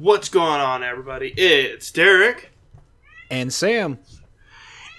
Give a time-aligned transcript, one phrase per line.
[0.00, 1.32] What's going on, everybody?
[1.36, 2.50] It's Derrick,
[3.30, 4.00] And Sam.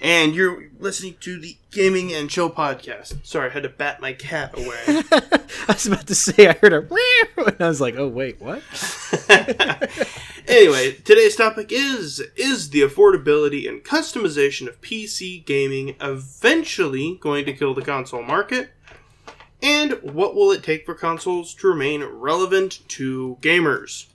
[0.00, 3.22] and you're listening to the Gaming and Chill podcast.
[3.26, 4.78] Sorry, I had to bat my cat away.
[5.12, 6.78] I was about to say I heard a
[7.46, 8.62] and I was like, oh wait, what?
[10.48, 17.52] anyway, today's topic is Is the affordability and customization of PC gaming eventually going to
[17.52, 18.70] kill the console market?
[19.62, 24.06] And what will it take for consoles to remain relevant to gamers?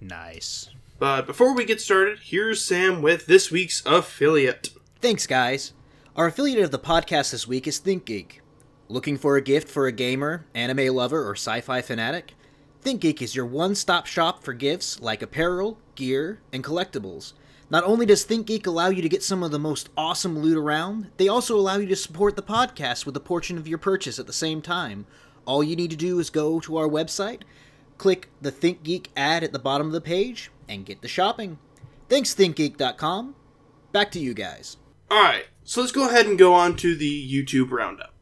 [0.00, 0.70] Nice.
[0.98, 4.70] But before we get started, here's Sam with this week's affiliate.
[5.00, 5.72] Thanks, guys.
[6.16, 8.40] Our affiliate of the podcast this week is ThinkGeek.
[8.88, 12.34] Looking for a gift for a gamer, anime lover, or sci-fi fanatic?
[12.84, 17.34] ThinkGeek is your one-stop shop for gifts like apparel, gear, and collectibles.
[17.70, 21.08] Not only does ThinkGeek allow you to get some of the most awesome loot around,
[21.16, 24.26] they also allow you to support the podcast with a portion of your purchase at
[24.26, 25.06] the same time.
[25.44, 27.42] All you need to do is go to our website,
[27.98, 31.58] click the ThinkGeek ad at the bottom of the page, and get the shopping.
[32.08, 33.34] Thanks, ThinkGeek.com.
[33.92, 34.76] Back to you guys.
[35.10, 38.14] Alright, so let's go ahead and go on to the YouTube roundup.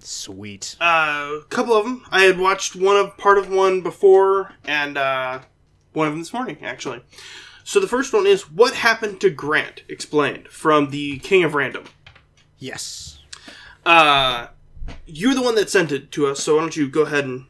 [0.00, 0.76] Sweet.
[0.80, 2.04] Uh, a couple of them.
[2.10, 5.40] I had watched one of part of one before, and uh,
[5.92, 7.02] one of them this morning, actually.
[7.64, 9.82] So the first one is What Happened to Grant?
[9.88, 11.84] Explained from the King of Random.
[12.58, 13.20] Yes.
[13.84, 14.48] Uh,
[15.06, 17.46] you're the one that sent it to us, so why don't you go ahead and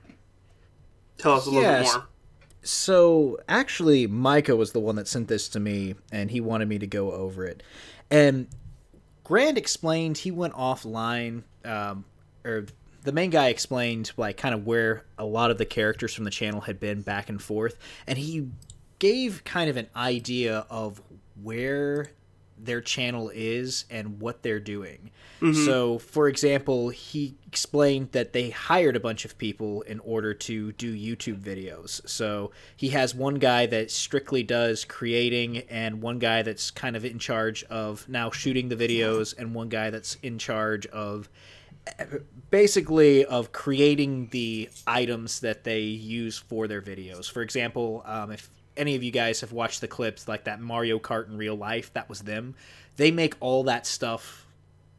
[1.21, 1.93] tell us a little Yes.
[1.93, 2.07] bit more?
[2.63, 6.79] So actually, Micah was the one that sent this to me, and he wanted me
[6.79, 7.63] to go over it.
[8.11, 8.49] And
[9.25, 12.05] Grant explained he went offline, um,
[12.45, 12.67] or
[13.03, 16.31] the main guy explained like kind of where a lot of the characters from the
[16.31, 18.49] channel had been back and forth, and he
[18.99, 21.01] gave kind of an idea of
[21.43, 22.11] where
[22.65, 25.11] their channel is and what they're doing.
[25.65, 30.73] So, for example, he explained that they hired a bunch of people in order to
[30.73, 32.07] do YouTube videos.
[32.07, 37.07] So, he has one guy that strictly does creating, and one guy that's kind of
[37.07, 41.31] in charge of now shooting the videos, and one guy that's in charge of
[42.51, 47.31] basically of creating the items that they use for their videos.
[47.31, 50.99] For example, um, if any of you guys have watched the clips like that Mario
[50.99, 52.55] Kart in real life, that was them.
[52.97, 54.47] They make all that stuff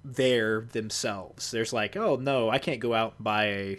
[0.05, 1.51] there themselves.
[1.51, 3.77] There's like, oh no, I can't go out and buy a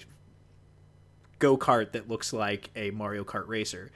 [1.38, 3.90] go kart that looks like a Mario Kart racer.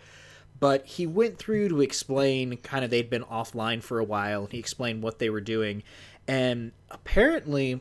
[0.59, 4.45] But he went through to explain kind of they'd been offline for a while.
[4.45, 5.83] and He explained what they were doing.
[6.27, 7.81] And apparently,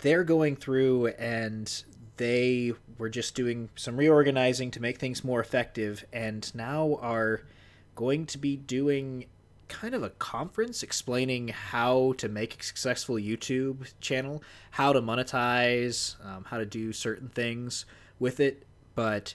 [0.00, 1.84] they're going through and
[2.16, 7.42] they were just doing some reorganizing to make things more effective and now are
[7.94, 9.26] going to be doing
[9.68, 14.42] kind of a conference explaining how to make a successful YouTube channel,
[14.72, 17.84] how to monetize, um, how to do certain things
[18.18, 18.64] with it.
[18.94, 19.34] But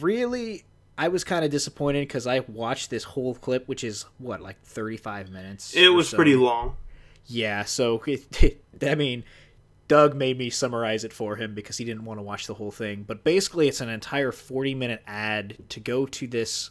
[0.00, 0.64] really,
[0.98, 4.60] I was kind of disappointed because I watched this whole clip, which is what, like
[4.62, 5.74] 35 minutes?
[5.74, 6.16] It was so.
[6.16, 6.76] pretty long.
[7.26, 9.24] Yeah, so it, I mean,
[9.88, 12.70] Doug made me summarize it for him because he didn't want to watch the whole
[12.70, 13.04] thing.
[13.06, 16.70] But basically, it's an entire 40 minute ad to go to this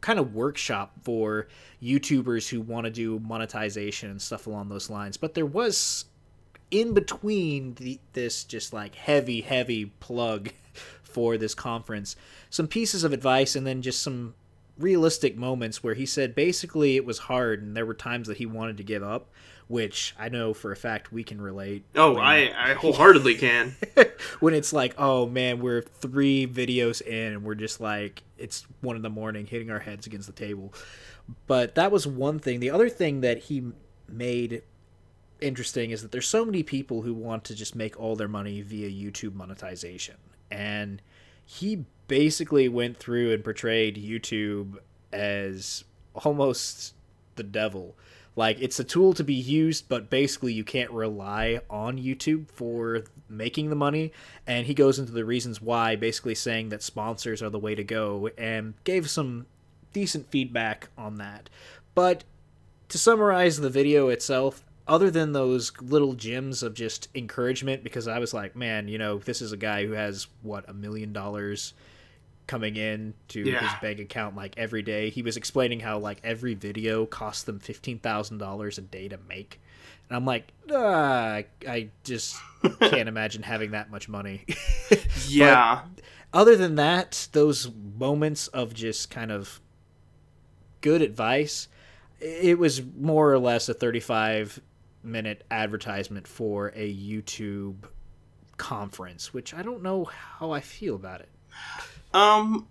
[0.00, 1.48] kind of workshop for
[1.82, 5.16] YouTubers who want to do monetization and stuff along those lines.
[5.16, 6.06] But there was
[6.70, 10.50] in between the, this just like heavy, heavy plug
[11.02, 12.16] for this conference
[12.50, 14.34] some pieces of advice and then just some
[14.78, 18.46] realistic moments where he said basically it was hard and there were times that he
[18.46, 19.28] wanted to give up
[19.68, 21.84] which i know for a fact we can relate.
[21.94, 23.76] Oh, when- I, I wholeheartedly can.
[24.40, 28.96] when it's like oh man we're three videos in and we're just like it's one
[28.96, 30.74] in the morning hitting our heads against the table.
[31.46, 32.60] But that was one thing.
[32.60, 33.72] The other thing that he
[34.08, 34.62] made
[35.40, 38.60] interesting is that there's so many people who want to just make all their money
[38.62, 40.16] via youtube monetization.
[40.50, 41.00] And
[41.44, 44.78] he basically went through and portrayed youtube
[45.12, 45.84] as
[46.14, 46.94] almost
[47.36, 47.96] the devil
[48.36, 53.04] like it's a tool to be used but basically you can't rely on youtube for
[53.28, 54.12] making the money.
[54.46, 57.84] And he goes into the reasons why basically saying that sponsors are the way to
[57.84, 59.46] go and gave some
[59.92, 61.48] decent feedback on that.
[61.94, 62.24] But
[62.88, 68.18] to summarize the video itself other than those little gems of just encouragement because i
[68.18, 71.72] was like man you know this is a guy who has what a million dollars
[72.46, 73.60] coming in to Yeah.
[73.60, 75.10] his bank account like every day.
[75.10, 79.18] He was explaining how like every video costs them fifteen thousand dollars a day to
[79.28, 79.60] make,
[80.08, 82.36] and I'm like, ah, I just
[82.80, 84.44] can't imagine having that much money.
[85.28, 85.82] Yeah.
[86.32, 89.60] Other than that, those moments of just kind of
[90.82, 91.68] good advice,
[92.20, 94.60] it was more or less a 35
[95.02, 97.76] minute advertisement for a YouTube
[98.56, 101.28] conference, which I don't know how I feel about it.
[102.14, 102.68] Um,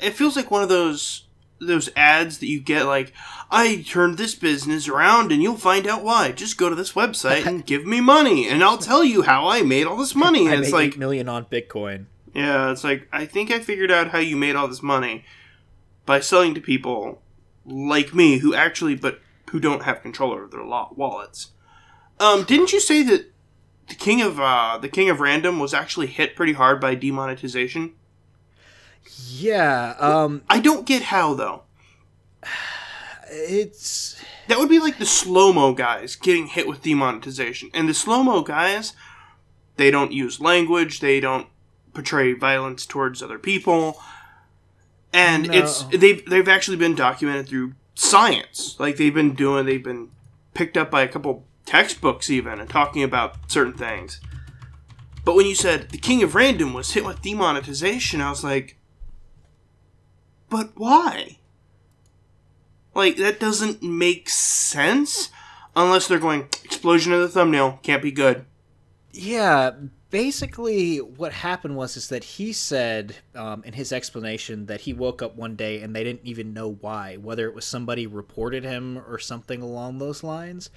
[0.00, 1.24] it feels like one of those
[1.60, 3.12] those ads that you get like
[3.50, 6.32] I turned this business around and you'll find out why.
[6.32, 9.62] Just go to this website and give me money and I'll tell you how I
[9.62, 10.46] made all this money.
[10.46, 12.06] And I it's made like million on Bitcoin.
[12.34, 15.24] yeah, it's like I think I figured out how you made all this money
[16.06, 17.20] by selling to people
[17.66, 19.20] like me who actually but
[19.50, 21.52] who don't have control over their wallets.
[22.20, 23.32] Um, didn't you say that
[23.88, 27.94] the king of uh, the king of random was actually hit pretty hard by demonetization?
[29.30, 31.62] Yeah, um, I don't get how though.
[33.30, 34.16] it's
[34.48, 38.22] That would be like the slow mo guys getting hit with demonetization, and the slow
[38.22, 38.94] mo guys,
[39.76, 41.46] they don't use language, they don't
[41.94, 44.00] portray violence towards other people,
[45.12, 45.54] and No.
[45.54, 48.76] it's they've they've actually been documented through science.
[48.78, 50.10] Like they've been doing, they've been
[50.54, 54.20] picked up by a couple textbooks even, and talking about certain things.
[55.24, 58.77] But when you said the king of random was hit with demonetization, I was like,
[60.48, 61.38] but why?
[62.94, 65.30] Like that doesn't make sense
[65.76, 68.44] unless they're going explosion of the thumbnail can't be good.
[69.12, 69.72] Yeah,
[70.10, 75.22] basically what happened was is that he said um, in his explanation that he woke
[75.22, 78.98] up one day and they didn't even know why, whether it was somebody reported him
[78.98, 80.70] or something along those lines.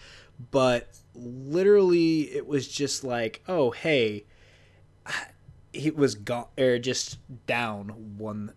[0.52, 4.26] But literally, it was just like, oh hey,
[5.74, 7.18] he was gone or just
[7.48, 8.54] down one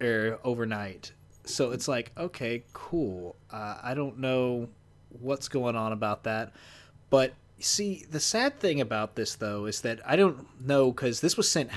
[0.00, 1.12] or overnight.
[1.44, 3.36] So it's like, okay, cool.
[3.50, 4.68] Uh, I don't know
[5.20, 6.52] what's going on about that,
[7.10, 11.36] but see, the sad thing about this though is that I don't know because this
[11.36, 11.70] was sent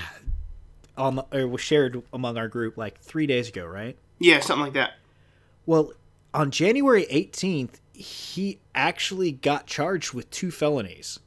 [0.97, 3.97] on or was shared among our group like three days ago, right?
[4.19, 4.93] Yeah, something like that.
[5.65, 5.93] Well,
[6.33, 11.19] on January 18th, he actually got charged with two felonies.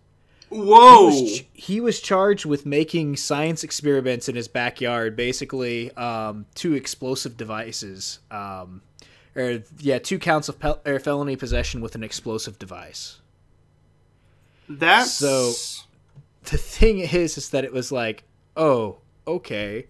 [0.52, 1.10] Whoa!
[1.10, 6.46] He was, ch- he was charged with making science experiments in his backyard, basically um,
[6.54, 8.18] two explosive devices.
[8.30, 8.82] Um,
[9.34, 13.20] or yeah, two counts of or felony possession with an explosive device.
[14.68, 15.52] That's So-
[16.44, 18.24] The thing is, is that it was like,
[18.56, 19.86] oh, okay,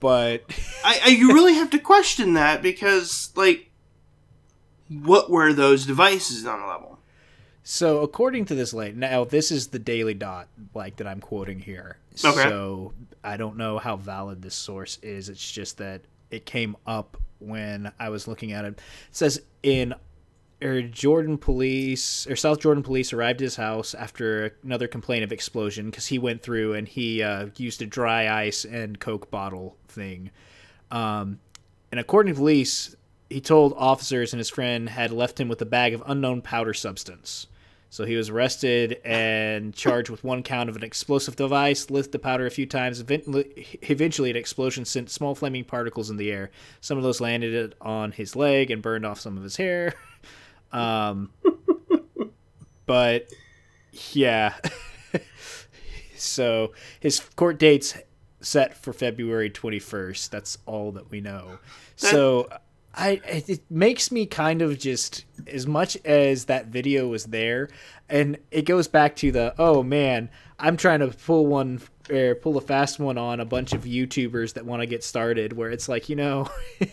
[0.00, 0.42] but
[0.84, 3.70] I, I you really have to question that because like,
[4.88, 6.97] what were those devices on a level?
[7.70, 11.58] So according to this late now this is the Daily Dot like that I'm quoting
[11.58, 11.98] here.
[12.24, 12.44] Okay.
[12.44, 15.28] So I don't know how valid this source is.
[15.28, 16.00] It's just that
[16.30, 18.68] it came up when I was looking at it.
[18.72, 18.80] It
[19.10, 19.94] says in
[20.62, 25.30] or Jordan police or South Jordan police arrived at his house after another complaint of
[25.30, 29.76] explosion because he went through and he uh, used a dry ice and Coke bottle
[29.88, 30.30] thing.
[30.90, 31.38] Um,
[31.92, 32.96] and according to police,
[33.28, 36.72] he told officers and his friend had left him with a bag of unknown powder
[36.72, 37.46] substance.
[37.90, 42.18] So he was arrested and charged with one count of an explosive device, lit the
[42.18, 43.00] powder a few times.
[43.00, 46.50] Eventually, an explosion sent small flaming particles in the air.
[46.80, 49.94] Some of those landed on his leg and burned off some of his hair.
[50.70, 51.30] Um,
[52.84, 53.32] but
[54.12, 54.54] yeah.
[56.14, 57.96] so his court date's
[58.42, 60.28] set for February 21st.
[60.28, 61.58] That's all that we know.
[61.96, 62.50] So
[62.98, 67.68] I it makes me kind of just as much as that video was there
[68.08, 70.28] and it goes back to the oh man,
[70.58, 74.54] I'm trying to pull one or pull a fast one on a bunch of YouTubers
[74.54, 76.50] that want to get started where it's like, you know,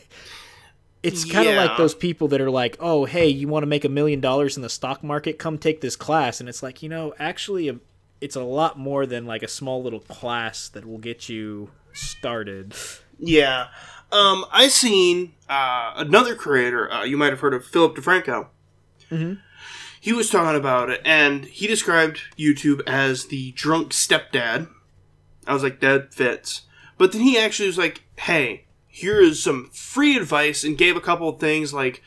[1.03, 1.63] it's kind of Yeah.
[1.65, 4.55] like those people that are like, "Oh, hey, you want to make a million dollars
[4.57, 5.37] in the stock market?
[5.39, 7.81] Come take this class." And it's like, you know, actually um,
[8.21, 12.73] it's a lot more than like a small little class that will get you started.
[13.19, 13.67] Yeah.
[14.15, 16.89] Um, I seen uh, another creator.
[16.89, 18.47] Uh, you might have heard of Philip DeFranco.
[19.11, 19.39] Mhm.
[19.99, 24.69] He was talking about it, and he described YouTube as the drunk stepdad.
[25.45, 26.61] I was like, that fits.
[26.97, 31.01] But then he actually was like, hey, here is some free advice, and gave a
[31.01, 32.01] couple of things like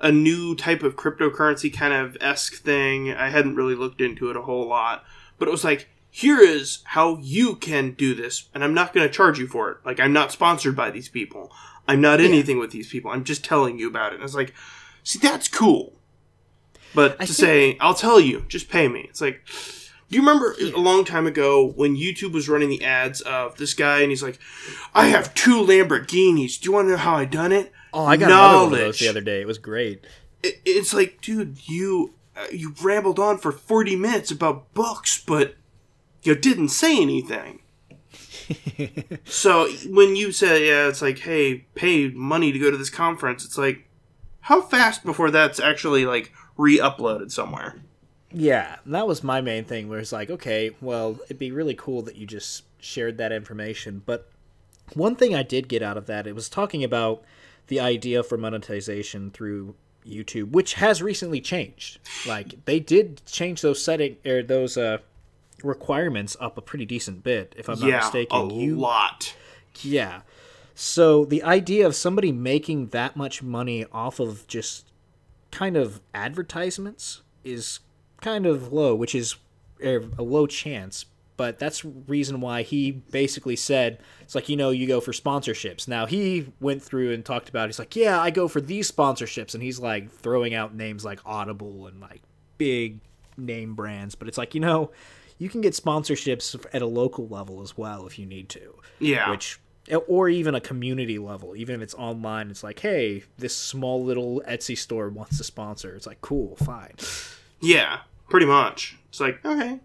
[0.00, 3.12] a new type of cryptocurrency kind of esque thing.
[3.12, 5.04] I hadn't really looked into it a whole lot,
[5.38, 9.08] but it was like, here is how you can do this, and I'm not going
[9.08, 9.78] to charge you for it.
[9.82, 11.50] Like, I'm not sponsored by these people.
[11.88, 13.10] I'm not anything with these people.
[13.10, 14.16] I'm just telling you about it.
[14.16, 14.52] And it's like,
[15.02, 15.94] see, that's cool.
[16.94, 19.06] But I to say, I'll tell you, just pay me.
[19.08, 19.46] It's like,
[20.10, 23.72] do you remember a long time ago when YouTube was running the ads of this
[23.72, 24.38] guy and he's like,
[24.94, 26.60] I have two Lamborghinis.
[26.60, 27.72] Do you want to know how I done it?
[27.94, 29.40] Oh, I got another one of those the other day.
[29.40, 30.04] It was great.
[30.42, 35.56] It, it's like, dude, you uh, you rambled on for 40 minutes about books, but
[36.22, 37.60] you didn't say anything.
[39.24, 43.44] so when you say, yeah, it's like, hey, pay money to go to this conference,
[43.44, 43.88] it's like,
[44.40, 47.76] how fast before that's actually like re-uploaded somewhere?
[48.32, 49.88] Yeah, that was my main thing.
[49.88, 54.02] Where it's like, okay, well, it'd be really cool that you just shared that information,
[54.04, 54.28] but
[54.94, 57.22] one thing I did get out of that, it was talking about
[57.68, 59.74] the idea for monetization through
[60.06, 61.98] YouTube, which has recently changed.
[62.26, 64.98] Like they did change those setting or those uh,
[65.64, 68.38] requirements up a pretty decent bit, if I'm not yeah, mistaken.
[68.38, 69.34] a you lot.
[69.82, 70.22] yeah.
[70.74, 74.90] So the idea of somebody making that much money off of just
[75.50, 77.80] kind of advertisements is
[78.20, 79.36] kind of low, which is
[79.82, 81.04] a low chance.
[81.36, 85.88] But that's reason why he basically said it's like you know you go for sponsorships.
[85.88, 87.64] Now he went through and talked about.
[87.64, 87.68] it.
[87.68, 91.20] He's like, yeah, I go for these sponsorships, and he's like throwing out names like
[91.24, 92.22] Audible and like
[92.58, 93.00] big
[93.36, 94.14] name brands.
[94.14, 94.90] But it's like you know
[95.38, 99.30] you can get sponsorships at a local level as well if you need to Yeah.
[99.30, 99.58] which
[100.06, 104.40] or even a community level even if it's online it's like hey this small little
[104.48, 106.92] etsy store wants to sponsor it's like cool fine
[107.60, 108.96] Yeah, pretty much.
[109.08, 109.80] It's like okay.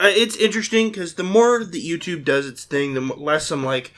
[0.00, 3.92] Uh, it's interesting because the more that YouTube does its thing, the less I'm like,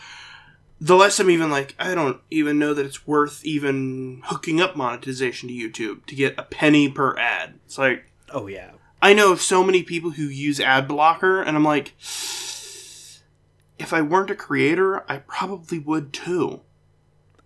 [0.81, 4.77] the less I'm even like, I don't even know that it's worth even hooking up
[4.77, 7.55] monetization to YouTube to get a penny per ad.
[7.65, 8.73] It's like oh yeah
[9.05, 11.93] I know of so many people who use ad blocker, and I'm like,
[13.79, 16.63] if I weren't a creator, I probably would too.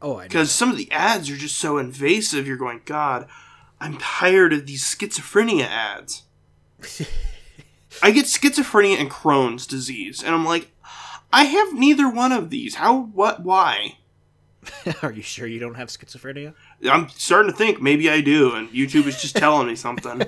[0.00, 0.22] oh i.
[0.22, 3.26] Because some of the ads are just so invasive, you're going, God,
[3.80, 6.22] I'm tired of these schizophrenia ads.
[8.04, 10.70] I get schizophrenia and Crohn's disease, and I'm like,
[11.32, 12.76] I have neither one of these.
[12.76, 13.98] How, what, why?
[15.02, 16.54] are you sure you don't have schizophrenia
[16.84, 20.22] I'm starting to think maybe I do, and YouTube is just telling me something.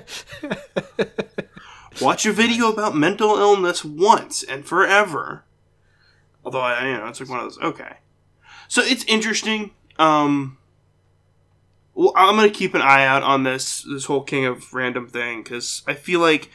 [2.01, 5.45] Watch a video about mental illness once and forever.
[6.43, 7.59] Although I, you know, it's like one of those.
[7.59, 7.97] Okay,
[8.67, 9.71] so it's interesting.
[9.97, 10.57] Um,
[11.93, 15.43] well, I'm gonna keep an eye out on this this whole King of Random thing
[15.43, 16.49] because I feel like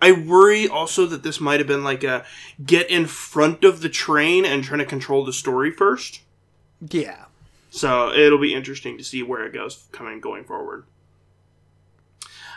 [0.00, 2.24] I worry also that this might have been like a
[2.64, 6.20] get in front of the train and trying to control the story first.
[6.90, 7.23] yeah
[7.76, 10.84] So it'll be interesting to see where it goes coming going forward.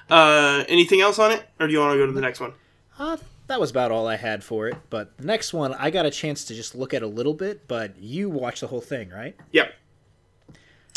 [0.10, 2.54] Uh, anything else on it, or do you want to go to the next one?
[3.00, 6.06] uh, that was about all i had for it but the next one i got
[6.06, 9.10] a chance to just look at a little bit but you watched the whole thing
[9.10, 9.72] right Yep.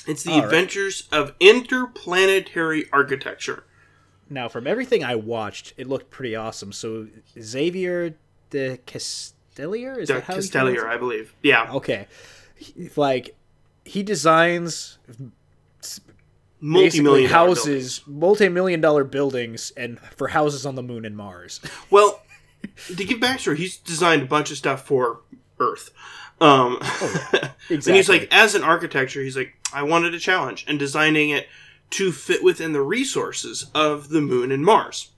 [0.06, 0.44] It's the All right.
[0.46, 3.64] Adventures of Interplanetary Architecture.
[4.30, 7.06] now from everything i watched it looked pretty awesome so
[7.38, 8.14] xavier
[8.48, 10.86] de Kestelier is De that how Kestelier.
[10.86, 11.34] I believe.
[11.42, 11.70] Yeah.
[11.74, 12.08] okay
[12.96, 13.36] like
[13.90, 14.98] he designs
[16.60, 22.22] multi-million houses multi-million dollar buildings and for houses on the moon and mars Well,
[22.86, 25.20] to give backstory, he's designed a bunch of stuff for
[25.58, 25.90] Earth.
[26.40, 26.78] Um,
[27.70, 31.48] and he's like, as an architecture, he's like, I wanted a challenge and designing it
[31.90, 35.10] to fit within the resources of the moon and Mars.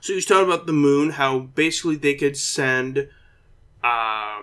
[0.00, 3.08] So he was talking about the moon, how basically they could send
[3.84, 4.42] uh,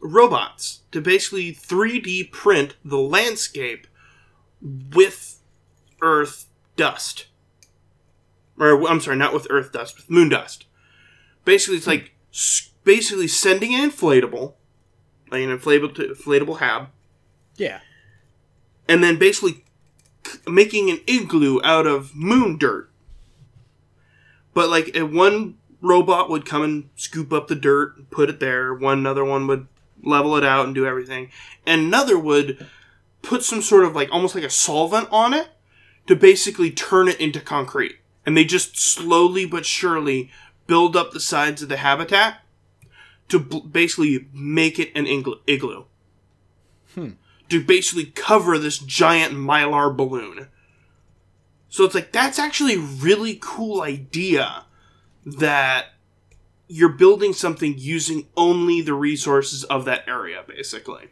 [0.00, 3.86] robots to basically 3D print the landscape
[4.94, 5.40] with
[6.00, 7.26] Earth dust.
[8.58, 10.66] Or, I'm sorry, not with Earth dust, with moon dust.
[11.44, 12.14] Basically, it's like
[12.84, 14.54] basically sending an inflatable,
[15.30, 16.88] like an inflatable, inflatable hab,
[17.56, 17.80] yeah
[18.88, 19.62] and then basically
[20.46, 22.90] making an igloo out of moon dirt.
[24.54, 28.40] But like a one robot would come and scoop up the dirt and put it
[28.40, 28.74] there.
[28.74, 29.68] One other one would
[30.02, 31.30] level it out and do everything.
[31.66, 32.66] And another would
[33.22, 35.48] put some sort of like almost like a solvent on it
[36.06, 37.96] to basically turn it into concrete.
[38.24, 40.30] And they just slowly but surely
[40.66, 42.42] build up the sides of the habitat
[43.28, 45.84] to b- basically make it an igl- igloo
[46.94, 47.10] hmm.
[47.48, 50.48] to basically cover this giant mylar balloon.
[51.68, 54.64] So it's like that's actually a really cool idea
[55.24, 55.86] that
[56.68, 61.08] you're building something using only the resources of that area, basically.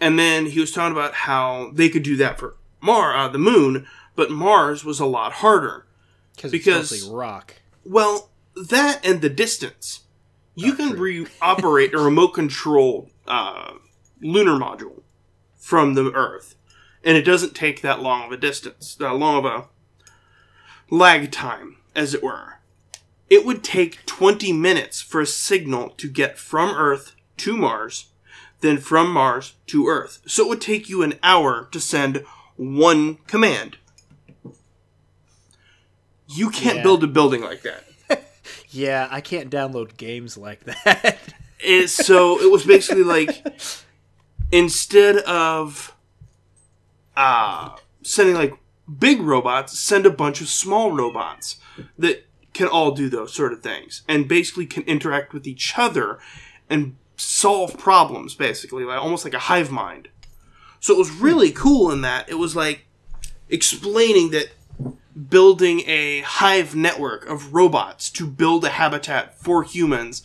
[0.00, 3.38] And then he was talking about how they could do that for Mar, uh, the
[3.38, 5.86] moon, but Mars was a lot harder.
[6.36, 7.54] because it's mostly rock
[7.84, 10.00] Well, that and the distance.
[10.54, 13.72] You Oh, can re- operate a remote control uh,
[14.20, 15.02] lunar module
[15.56, 16.54] from the Earth,
[17.02, 19.64] and it doesn't take that long of a distance, that long of a
[20.90, 22.58] lag time, as it were.
[23.34, 28.06] It would take 20 minutes for a signal to get from Earth to Mars,
[28.60, 30.20] then from Mars to Earth.
[30.24, 32.24] So it would take you an hour to send
[32.56, 33.78] one command.
[36.28, 36.82] You can't Yeah.
[36.84, 37.84] build a building like that.
[38.70, 41.18] yeah i can't download games like that
[41.66, 43.30] And so it was basically like
[44.52, 45.94] instead of
[47.16, 47.70] uh,
[48.02, 48.54] sending like
[48.98, 51.56] big robots, send a bunch of small robots
[51.98, 56.18] that can all do those sort of things and basically can interact with each other
[56.70, 60.08] and solve problems basically like almost like a hive mind
[60.80, 61.24] so it was hmm.
[61.24, 62.86] really cool in that it was like
[63.48, 64.50] explaining that
[65.28, 70.22] building a hive network of robots to build a habitat for humans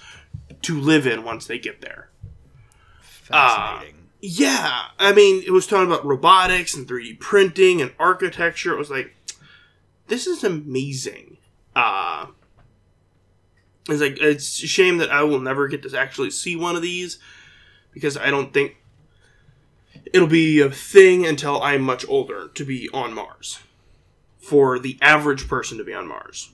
[0.61, 2.09] to live in once they get there
[3.29, 3.95] Fascinating.
[3.95, 8.73] Uh, yeah, I mean, it was talking about robotics and 3D printing and architecture.
[8.73, 9.15] It was like,
[10.07, 11.37] this is amazing.
[11.75, 12.27] Uh,
[13.87, 16.81] it's like it's a shame that I will never get to actually see one of
[16.81, 17.19] these
[17.91, 18.77] because I don't think
[20.13, 23.59] it'll be a thing until I'm much older to be on Mars.
[24.39, 26.49] For the average person to be on Mars.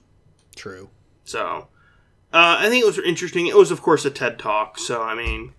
[0.56, 0.90] True.
[1.24, 1.68] So,
[2.34, 3.48] uh, I think it was interesting.
[3.48, 4.78] It was, of course, a TED Talk.
[4.78, 5.54] So, I mean,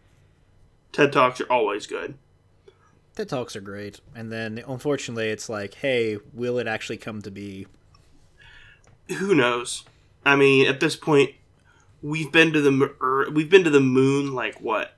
[0.93, 2.15] TED Talks are always good.
[3.15, 4.01] TED Talks are great.
[4.15, 7.67] And then, unfortunately, it's like, hey, will it actually come to be?
[9.09, 9.85] Who knows?
[10.25, 11.31] I mean, at this point,
[12.03, 14.97] we've been to the er, we've been to the moon like what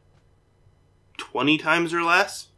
[1.18, 2.48] twenty times or less,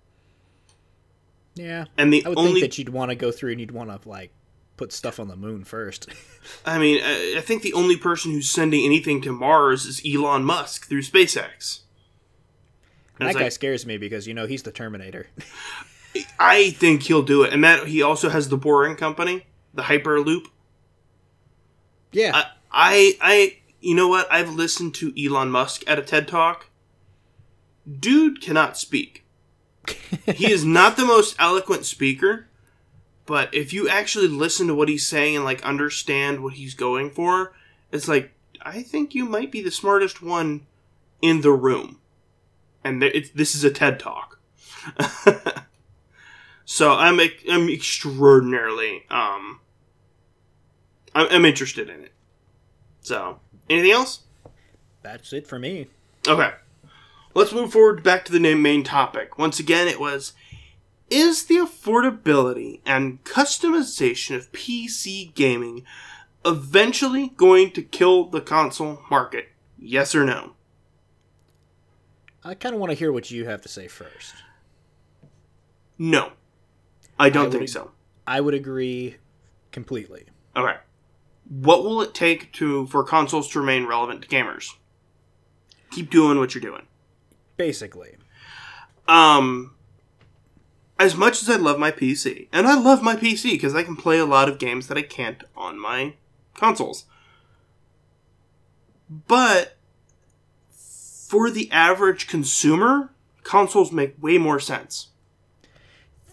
[1.55, 1.87] Yeah.
[1.99, 3.91] and the I would only think that you'd want to go through and you'd want
[4.03, 4.33] to, like,
[4.77, 6.09] put stuff on the moon first.
[6.67, 10.45] I mean, I, I think the only person who's sending anything to Mars is Elon
[10.45, 11.81] Musk through SpaceX.
[13.19, 15.27] And that guy like, scares me because, you know, he's the Terminator.
[16.39, 20.47] I think he'll do it, and that he also has the Boring Company, the Hyperloop.
[22.13, 22.33] Yeah.
[22.35, 24.31] I, I, I, you know what?
[24.31, 26.67] I've listened to Elon Musk at a TED Talk.
[27.99, 29.25] Dude cannot speak.
[30.27, 32.47] he is not the most eloquent speaker,
[33.27, 37.11] but if you actually listen to what he's saying and like understand what he's going
[37.11, 37.55] for,
[37.91, 40.67] it's like I think you might be the smartest one
[41.23, 41.99] in the room.
[42.85, 44.41] And th- this is a TED Talk.
[46.65, 47.21] so I'm
[47.51, 49.61] I'm extraordinarily um
[51.15, 52.13] I'm, I'm interested in it.
[53.01, 54.21] So, anything else?
[55.03, 55.89] That's it for me.
[56.27, 56.53] Okay.
[57.35, 59.39] Let's move forward back to the main topic.
[59.39, 60.33] Once again, it was
[61.09, 65.85] Is the affordability and customization of PC gaming
[66.45, 69.49] eventually going to kill the console market?
[69.79, 70.55] Yes or no?
[72.45, 74.35] I kind of want to hear what you have to say first.
[75.99, 76.33] No.
[77.19, 77.91] I don't I think so.
[78.27, 79.17] I would agree
[79.73, 80.25] completely.
[80.57, 80.77] Okay.
[81.51, 84.77] What will it take to for consoles to remain relevant to gamers?
[85.91, 86.87] Keep doing what you're doing.
[87.57, 88.17] Basically.
[89.09, 89.75] Um,
[91.01, 93.97] as much as I love my PC, and I love my PC because I can
[93.97, 96.15] play a lot of games that I can't on my
[96.55, 97.07] consoles.
[99.09, 99.77] But
[100.71, 105.09] for the average consumer, consoles make way more sense.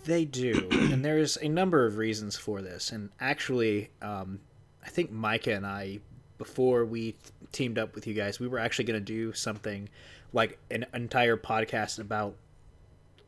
[0.05, 2.91] They do, and there's a number of reasons for this.
[2.91, 4.41] And actually, um,
[4.87, 5.99] I think Micah and I,
[6.37, 7.15] before we
[7.51, 9.89] teamed up with you guys, we were actually going to do something
[10.31, 12.35] like an entire podcast about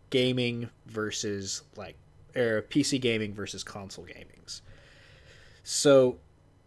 [0.10, 1.96] gaming versus like
[2.36, 4.62] er, or PC gaming versus console gamings.
[5.64, 6.18] So,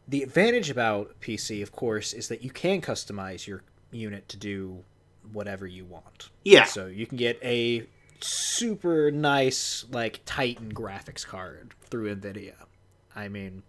[0.07, 4.85] the advantage about PC, of course, is that you can customize your unit to do
[5.33, 6.29] whatever you want.
[6.45, 6.65] Yeah.
[6.65, 7.87] So you can get a
[8.21, 12.55] super nice like Titan graphics card through Nvidia.
[13.15, 13.63] I mean,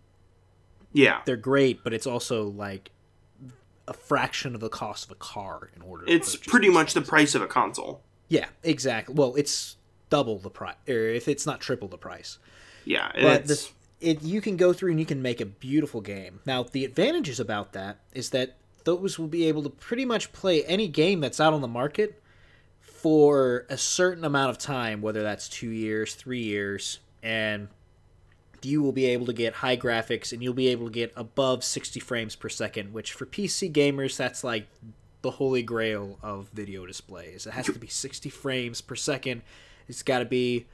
[0.93, 1.21] Yeah.
[1.25, 2.91] they're great, but it's also like
[3.87, 6.05] a fraction of the cost of a car in order.
[6.05, 8.01] to It's pretty much the price of a console.
[8.29, 9.13] Yeah, exactly.
[9.13, 9.75] Well, it's
[10.09, 12.37] double the price, or if it's not triple the price.
[12.85, 13.11] Yeah.
[13.13, 16.39] But It's, this, it you can go through and you can make a beautiful game.
[16.45, 20.63] Now, the advantages about that is that those will be able to pretty much play
[20.65, 22.21] any game that's out on the market
[22.81, 27.67] for a certain amount of time, whether that's two years, three years, and
[28.65, 31.63] you will be able to get high graphics and you'll be able to get above
[31.63, 34.67] 60 frames per second, which for PC gamers, that's like
[35.21, 37.47] the holy grail of video displays.
[37.47, 39.41] It has to be 60 frames per second.
[39.87, 40.65] It's got to be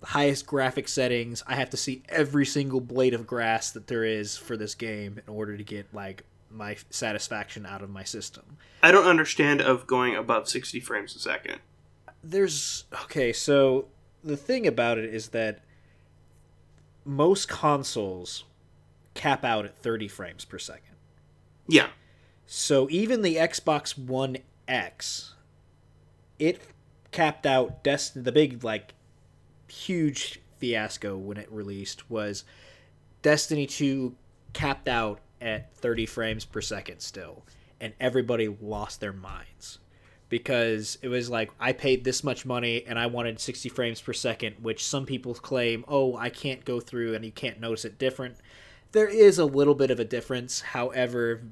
[0.00, 1.42] the highest graphic settings.
[1.46, 5.20] I have to see every single blade of grass that there is for this game
[5.24, 8.58] in order to get like my satisfaction out of my system.
[8.82, 11.60] I don't understand of going above 60 frames a second.
[12.22, 13.86] There's okay, so
[14.22, 15.60] the thing about it is that
[17.04, 18.44] most consoles
[19.14, 20.96] cap out at 30 frames per second.
[21.66, 21.88] Yeah.
[22.46, 24.38] So even the Xbox One
[24.68, 25.34] X,
[26.38, 26.60] it
[27.10, 28.24] capped out Destiny.
[28.24, 28.94] The big like
[29.68, 32.44] huge fiasco when it released was
[33.22, 34.16] Destiny Two
[34.52, 37.44] capped out at 30 frames per second still,
[37.80, 39.78] and everybody lost their minds
[40.32, 44.14] because it was like I paid this much money and I wanted 60 frames per
[44.14, 47.98] second, which some people claim, oh, I can't go through and you can't notice it
[47.98, 48.36] different.
[48.92, 50.62] there is a little bit of a difference.
[50.62, 51.42] However,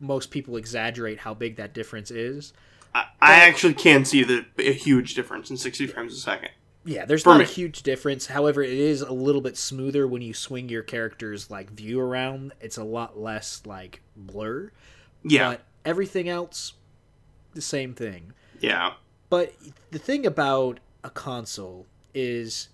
[0.00, 2.52] most people exaggerate how big that difference is.
[2.94, 6.50] I, I actually can see the a huge difference in 60 frames a second.
[6.84, 7.44] Yeah, there's For not me.
[7.44, 8.26] a huge difference.
[8.26, 12.52] However, it is a little bit smoother when you swing your character's like view around.
[12.60, 14.72] It's a lot less like blur.
[15.22, 16.74] Yeah, But everything else,
[17.54, 18.32] the same thing.
[18.60, 18.92] yeah,
[19.30, 19.54] But
[19.90, 22.68] the thing about a console is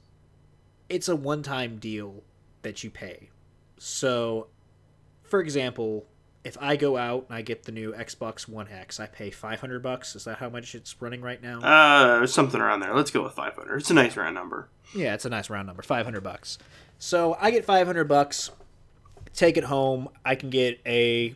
[0.89, 2.23] it's a one time deal
[2.63, 3.31] that you pay.
[3.79, 4.49] So,
[5.23, 6.07] for example,
[6.45, 9.83] if I go out and I get the new Xbox One X, I pay 500
[9.83, 10.15] bucks.
[10.15, 11.61] Is that how much it's running right now?
[11.61, 12.95] uh, something around there.
[12.95, 13.77] Let's go with 500.
[13.81, 14.69] It's a nice round number.
[14.95, 16.59] Yeah, it's a nice round number, 500 bucks.
[16.99, 18.51] So, I get 500 bucks,
[19.35, 21.35] take it home, I can get a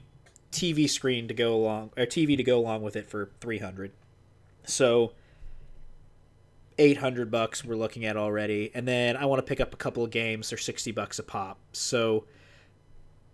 [0.52, 3.92] TV screen to go along or TV to go along with it for 300.
[4.64, 5.12] So,
[6.78, 10.04] 800 bucks we're looking at already and then i want to pick up a couple
[10.04, 12.24] of games they're 60 bucks a pop so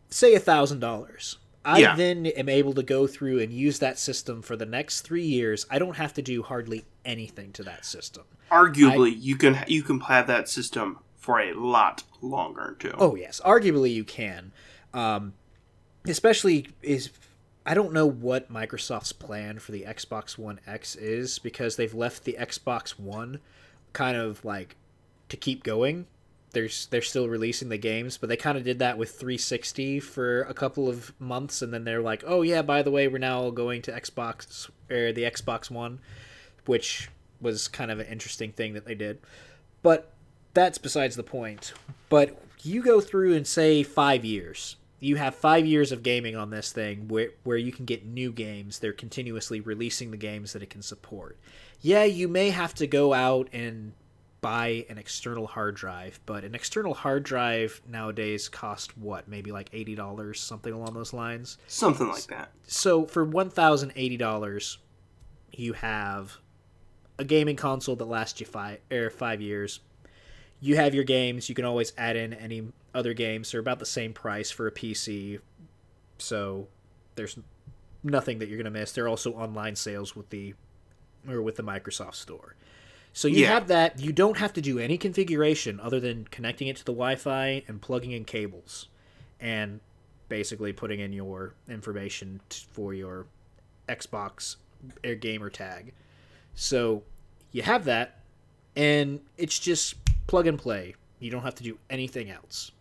[0.09, 1.95] say a thousand dollars i Yeah.
[1.95, 5.67] then am able to go through and use that system for the next three years
[5.71, 10.01] i don't have to do hardly anything to that system Arguably, you can you can
[10.01, 12.95] have that system for a lot longer too.
[12.97, 14.53] oh yes arguably you can
[14.95, 15.35] um,
[16.07, 17.11] especially is
[17.67, 22.25] I don't know what Microsoft's plan for the Xbox One X is because they've left
[22.25, 23.41] the Xbox One
[23.93, 24.77] kind of like
[25.31, 26.07] to keep going.
[26.53, 30.43] There's they're still releasing the games, but they kind of did that with 360 for
[30.43, 33.51] a couple of months, and then they're like, "Oh yeah, by the way, we're now
[33.51, 36.01] going to Xbox or the Xbox One,"
[36.67, 37.09] which
[37.41, 39.19] was kind of an interesting thing that they did.
[39.83, 40.13] But
[40.53, 41.73] that's besides the point.
[42.09, 44.77] But you go through and say five years.
[45.05, 48.33] You have five years of gaming on this thing where, where you can get new
[48.33, 48.79] games.
[48.79, 51.39] They're continuously releasing the games that it can support.
[51.81, 53.93] Yeah, you may have to go out and
[54.41, 59.29] buy an external hard drive, but an external hard drive nowadays cost what?
[59.29, 62.53] Maybe like $80, something along those lines Something like that.
[62.67, 64.79] so for one thousand eighty dollars,
[65.53, 66.39] you have
[67.19, 69.81] a gaming console that lasts you five or five years.
[70.65, 71.51] You have your games.
[71.51, 73.51] You can always add in any other games.
[73.51, 75.39] They're about the same price for a PC,
[76.17, 76.69] so
[77.17, 77.37] there's
[78.03, 78.93] nothing that you're gonna miss.
[78.93, 80.55] There are also online sales with the
[81.29, 82.55] or with the Microsoft Store.
[83.13, 83.49] So you Yeah.
[83.49, 84.01] have that.
[84.01, 87.81] You don't have to do any configuration other than connecting it to the Wi-Fi and
[87.83, 88.89] plugging in cables,
[89.39, 89.81] and
[90.31, 93.27] basically putting in your information t- for your
[93.87, 94.57] Xbox
[95.03, 95.93] Air gamer tag.
[96.55, 97.05] So
[97.53, 98.21] you have that,
[98.75, 99.95] and it's just
[100.27, 100.95] plug and play.
[101.19, 102.73] You don't have to do anything else.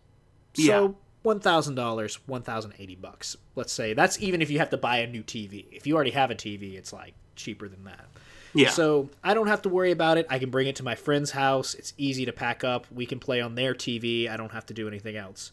[0.54, 0.88] So Yeah.
[1.22, 3.36] one thousand dollars, one thousand eighty bucks.
[3.56, 5.66] Let's say that's even if you have to buy a new TV.
[5.72, 8.06] If you already have a TV, it's like cheaper than that.
[8.56, 8.70] Yeah.
[8.70, 10.26] So I don't have to worry about it.
[10.30, 11.74] I can bring it to my friend's house.
[11.74, 12.86] It's easy to pack up.
[12.92, 14.28] We can play on their TV.
[14.28, 15.50] I don't have to do anything else.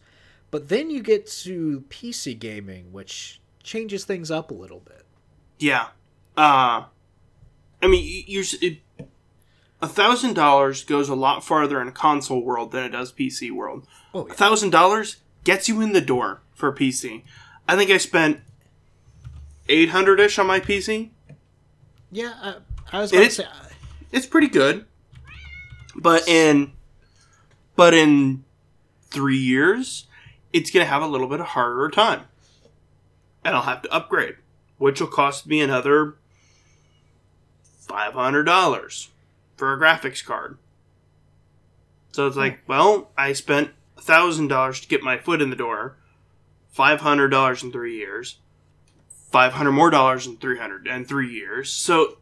[0.51, 5.05] But then you get to PC gaming, which changes things up a little bit.
[5.57, 5.87] Yeah.
[6.37, 6.83] Uh,
[7.81, 8.79] I mean, you're it,
[9.81, 13.87] a thousand dollars goes a lot farther in console world than it does PC world.
[14.13, 17.23] Oh, A thousand dollars gets you in the door for PC.
[17.67, 18.41] I think I spent
[19.69, 21.09] eight hundred ish on my PC.
[22.11, 22.55] Yeah, I,
[22.97, 23.43] I was it, to say.
[23.45, 23.67] uh,
[24.11, 24.85] It's pretty good,
[25.95, 26.73] but in
[27.75, 28.43] but in
[29.09, 30.07] three years,
[30.53, 32.23] it's gonna have a little bit of harder time,
[33.43, 34.35] and I'll have to upgrade,
[34.77, 36.15] which will cost me another
[37.79, 39.09] five hundred dollars
[39.61, 40.57] for a graphics card.
[42.13, 45.97] So it's like, well, I spent thousand dollars to get my foot in the door,
[46.71, 48.39] five hundred dollars in three years,
[49.31, 51.71] five hundred more dollars in three hundred and three years.
[51.71, 52.17] So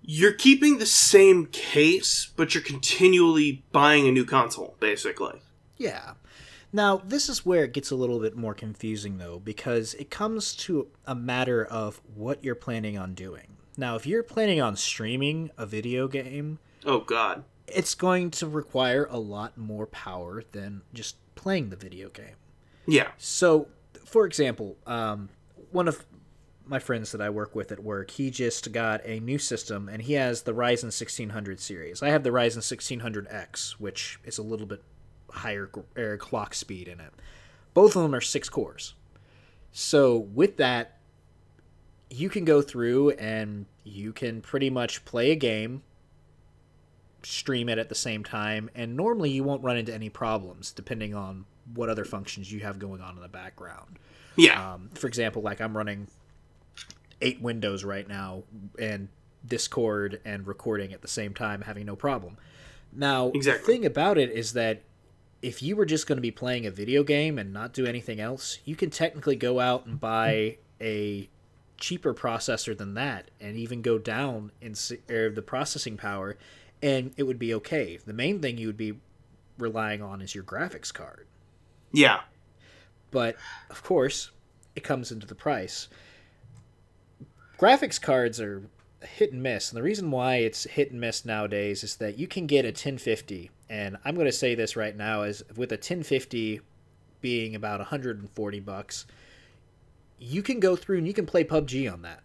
[0.00, 5.42] you're keeping the same case, but you're continually buying a new console, basically.
[5.76, 6.14] Yeah.
[6.72, 10.56] Now, this is where it gets a little bit more confusing, though, because it comes
[10.56, 13.51] to a matter of what you're planning on doing.
[13.76, 17.44] Now, if you're planning on streaming a video game, Oh God.
[17.66, 22.36] it's going to require a lot more power than just playing the video game.
[22.86, 23.08] Yeah.
[23.16, 23.68] So,
[24.04, 25.30] for example, um,
[25.70, 26.04] one of
[26.66, 30.02] my friends that I work with at work, he just got a new system, and
[30.02, 32.02] he has the Ryzen 1600 series.
[32.02, 34.82] I have the Ryzen 1600X, which is a little bit
[35.30, 37.12] higher er, clock speed in it.
[37.74, 38.94] Both of them are six cores.
[39.72, 40.98] So, with that,
[42.12, 45.82] you can go through and you can pretty much play a game,
[47.22, 51.14] stream it at the same time, and normally you won't run into any problems depending
[51.14, 51.44] on
[51.74, 53.98] what other functions you have going on in the background.
[54.36, 54.74] Yeah.
[54.74, 56.08] Um, for example, like I'm running
[57.20, 58.42] eight windows right now
[58.78, 59.08] and
[59.46, 62.36] Discord and recording at the same time, having no problem.
[62.92, 63.60] Now, Exactly.
[63.60, 64.82] the thing about it is that
[65.40, 68.20] if you were just going to be playing a video game and not do anything
[68.20, 71.28] else, you can technically go out and buy a
[71.82, 74.72] cheaper processor than that and even go down in
[75.08, 76.38] the processing power
[76.80, 77.98] and it would be okay.
[78.06, 79.00] The main thing you would be
[79.58, 81.26] relying on is your graphics card.
[81.92, 82.20] Yeah.
[83.10, 83.34] But
[83.68, 84.30] of course,
[84.76, 85.88] it comes into the price.
[87.58, 88.62] Graphics cards are
[89.00, 89.70] hit and miss.
[89.70, 92.68] And the reason why it's hit and miss nowadays is that you can get a
[92.68, 96.60] 1050 and I'm going to say this right now is with a 1050
[97.20, 99.06] being about 140 bucks,
[100.22, 102.22] you can go through and you can play PUBG on that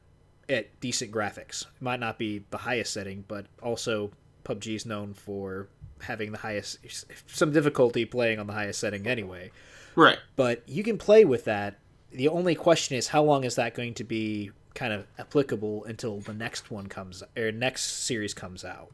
[0.48, 1.64] at decent graphics.
[1.64, 4.12] It might not be the highest setting, but also
[4.44, 5.68] PUBG is known for
[6.02, 6.78] having the highest
[7.26, 9.52] some difficulty playing on the highest setting anyway.
[9.96, 10.20] Right.
[10.36, 11.80] But you can play with that.
[12.12, 16.20] The only question is how long is that going to be kind of applicable until
[16.20, 18.92] the next one comes or next series comes out.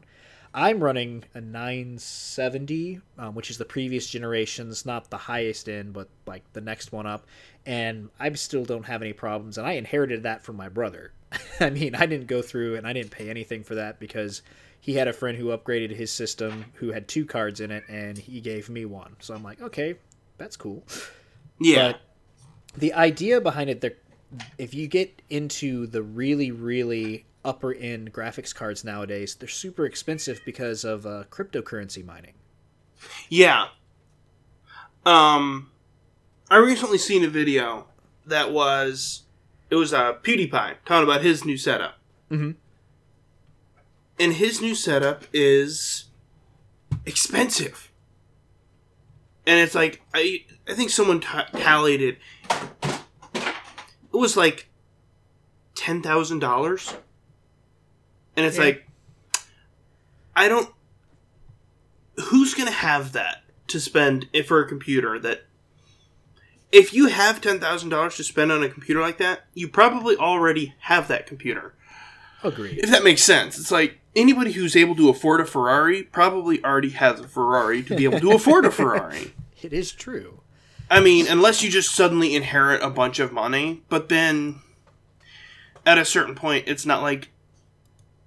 [0.56, 6.08] I'm running a 970, um, which is the previous generation's, not the highest end, but
[6.26, 7.26] like the next one up,
[7.66, 9.58] and I still don't have any problems.
[9.58, 11.12] And I inherited that from my brother.
[11.60, 14.42] I mean, I didn't go through and I didn't pay anything for that because
[14.84, 18.18] he had a friend who upgraded his system who had two cards in it, and
[18.18, 19.16] he gave me one.
[19.18, 19.96] So I'm like, okay,
[20.36, 20.84] that's cool.
[21.58, 21.92] Yeah.
[21.92, 22.00] But
[22.76, 23.94] the idea behind it, the
[24.58, 30.42] if you get into the really, really upper end graphics cards nowadays, they're super expensive
[30.44, 32.34] because of uh, cryptocurrency mining.
[33.30, 33.68] Yeah.
[35.06, 35.70] Um,
[36.50, 37.86] I recently seen a video
[38.26, 39.22] that was
[39.70, 41.98] it was uh, PewDiePie talking about his new setup.
[42.30, 42.52] Mm-hmm.
[44.18, 46.04] And his new setup is
[47.04, 47.90] expensive.
[49.46, 52.18] And it's like I I think someone t- tallied it.
[52.52, 54.68] It was like
[55.74, 56.94] ten thousand dollars
[58.36, 58.64] and it's yeah.
[58.64, 58.86] like,
[60.34, 60.70] I don't.
[62.16, 65.44] Who's going to have that to spend for a computer that.
[66.74, 71.08] If you have $10,000 to spend on a computer like that, you probably already have
[71.08, 71.74] that computer.
[72.42, 72.78] Agreed.
[72.78, 73.58] If that makes sense.
[73.58, 77.96] It's like anybody who's able to afford a Ferrari probably already has a Ferrari to
[77.96, 79.32] be able to afford a Ferrari.
[79.62, 80.42] It is true.
[80.90, 84.60] I mean, unless you just suddenly inherit a bunch of money, but then
[85.86, 87.30] at a certain point, it's not like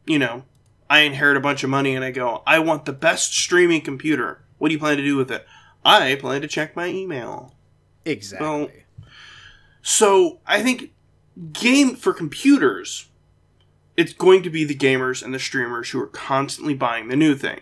[0.08, 0.44] you know,
[0.90, 4.42] I inherit a bunch of money and I go, I want the best streaming computer.
[4.58, 5.46] What do you plan to do with it?
[5.86, 7.54] I plan to check my email.
[8.08, 8.48] Exactly.
[8.48, 8.70] Well,
[9.82, 10.94] so I think
[11.54, 13.08] game for computers,
[13.96, 17.36] it's going to be the gamers and the streamers who are constantly buying the new
[17.36, 17.62] thing.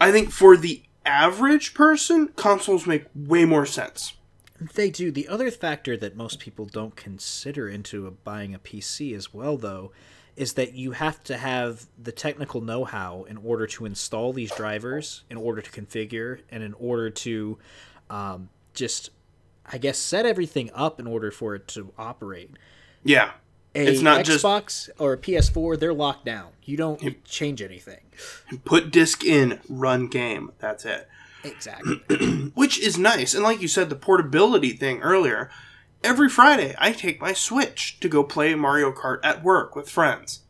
[0.00, 4.14] I think for the average person, consoles make way more sense.
[4.74, 5.10] They do.
[5.10, 9.92] The other factor that most people don't consider into buying a PC as well, though,
[10.36, 15.24] is that you have to have the technical know-how in order to install these drivers,
[15.30, 17.58] in order to configure, and in order to
[18.10, 19.10] um, just,
[19.66, 22.50] I guess, set everything up in order for it to operate.
[23.04, 23.32] Yeah,
[23.74, 24.90] a it's not just Xbox just...
[24.98, 25.78] or a PS4.
[25.78, 26.48] They're locked down.
[26.64, 28.00] You don't change anything.
[28.64, 30.52] Put disc in, run game.
[30.58, 31.08] That's it.
[31.44, 31.96] Exactly.
[32.54, 35.50] Which is nice, and like you said, the portability thing earlier
[36.04, 40.42] Every Friday, I take my Switch to go play Mario Kart at work with friends.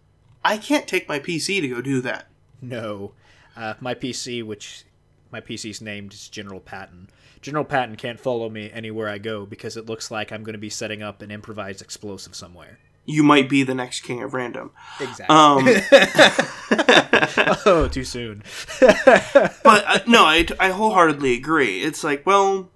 [0.44, 2.26] I can't take my PC to go do that.
[2.60, 3.12] No.
[3.56, 4.84] Uh, my PC, which
[5.32, 7.08] my PC's named is General Patton.
[7.40, 10.58] General Patton can't follow me anywhere I go because it looks like I'm going to
[10.58, 12.78] be setting up an improvised explosive somewhere.
[13.04, 14.70] You might be the next king of random.
[15.00, 15.34] Exactly.
[15.34, 15.66] Um,
[17.64, 18.42] oh, too soon.
[18.80, 21.82] but uh, no, I, I wholeheartedly agree.
[21.82, 22.68] It's like, well,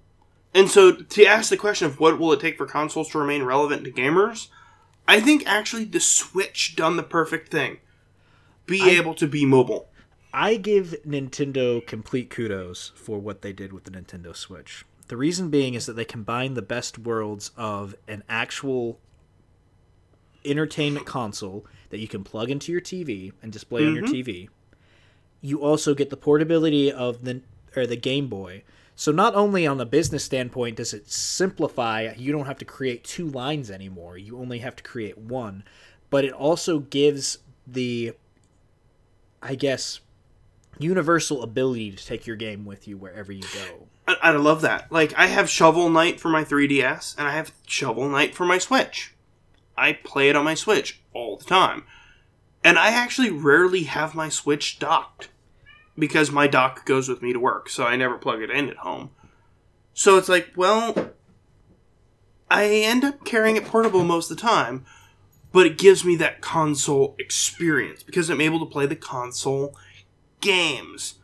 [0.53, 3.43] and so to ask the question of what will it take for consoles to remain
[3.43, 4.47] relevant to gamers,
[5.07, 7.77] I think actually the Switch done the perfect thing.
[8.65, 9.87] Be I, able to be mobile.
[10.33, 14.83] I give Nintendo complete kudos for what they did with the Nintendo Switch.
[15.07, 18.99] The reason being is that they combine the best worlds of an actual
[20.43, 23.89] entertainment console that you can plug into your TV and display mm-hmm.
[23.89, 24.29] on your mm-hmm.
[24.29, 24.49] TV.
[25.41, 27.41] You also get the portability of the
[27.75, 28.63] or the Game Boy,
[28.95, 33.03] so not only on the business standpoint does it simplify, you don't have to create
[33.03, 34.17] two lines anymore.
[34.17, 35.63] You only have to create one,
[36.09, 38.13] but it also gives the
[39.41, 39.99] I guess
[40.79, 43.87] universal ability to take your game with you wherever you go.
[44.07, 44.91] I, I love that.
[44.91, 48.57] Like I have Shovel Knight for my 3DS and I have Shovel Knight for my
[48.57, 49.13] Switch.
[49.77, 51.83] I play it on my Switch all the time.
[52.63, 55.29] And I actually rarely have my Switch docked
[55.97, 58.77] because my dock goes with me to work, so I never plug it in at
[58.77, 59.11] home.
[59.93, 61.11] So it's like, well,
[62.49, 64.85] I end up carrying it portable most of the time,
[65.51, 69.77] but it gives me that console experience because I'm able to play the console
[70.43, 71.15] games.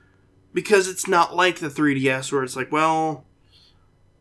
[0.52, 3.26] because it's not like the 3DS where it's like, well,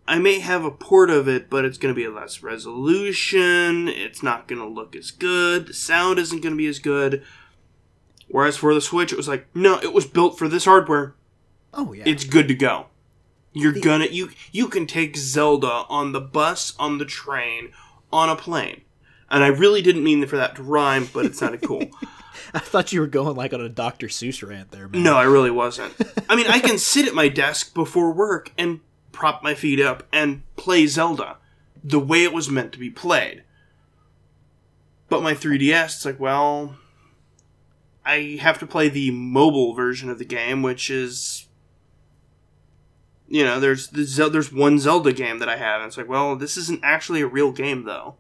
[0.06, 3.88] I may have a port of it, but it's going to be a less resolution.
[3.88, 5.68] It's not going to look as good.
[5.68, 7.22] The sound isn't going to be as good.
[8.28, 11.14] Whereas for the Switch, it was like, no, it was built for this hardware.
[11.72, 12.04] Oh yeah.
[12.06, 12.86] It's good to go.
[13.54, 17.72] You're gonna you you can take Zelda on the bus, on the train,
[18.12, 18.82] on a plane.
[19.30, 21.84] And I really didn't mean for that to rhyme, but it sounded cool.
[22.54, 24.06] I thought you were going like on a Dr.
[24.06, 25.02] Seuss rant there, man.
[25.02, 25.94] No, I really wasn't.
[26.28, 28.80] I mean, I can sit at my desk before work and
[29.12, 31.36] prop my feet up and play Zelda
[31.84, 33.42] the way it was meant to be played.
[35.08, 36.76] But my 3DS, it's like, well,
[38.04, 41.46] I have to play the mobile version of the game, which is,
[43.26, 46.36] you know, there's the there's one Zelda game that I have, and it's like, well,
[46.36, 48.16] this isn't actually a real game though.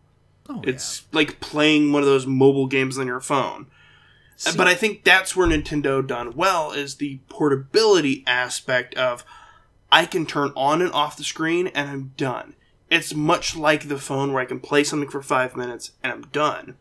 [0.48, 3.66] Oh, It's like playing one of those mobile games on your phone.
[4.36, 9.24] See- but I think that's where Nintendo done well is the portability aspect of
[9.90, 12.54] I can turn on and off the screen and I'm done.
[12.90, 16.22] It's much like the phone where I can play something for five minutes and I'm
[16.32, 16.76] done.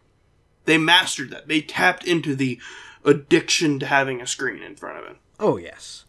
[0.66, 1.48] They mastered that.
[1.48, 2.60] They tapped into the
[3.04, 5.18] addiction to having a screen in front of it.
[5.40, 6.06] Oh yes.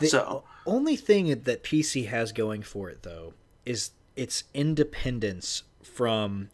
[0.00, 6.50] The So- only thing that PC has going for it though is its independence from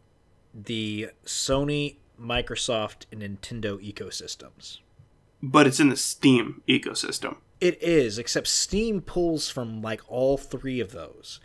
[0.64, 4.78] the Sony, Microsoft, and Nintendo ecosystems.
[5.42, 7.36] But it's in the Steam ecosystem.
[7.60, 11.40] It is, except Steam pulls from like all three of those.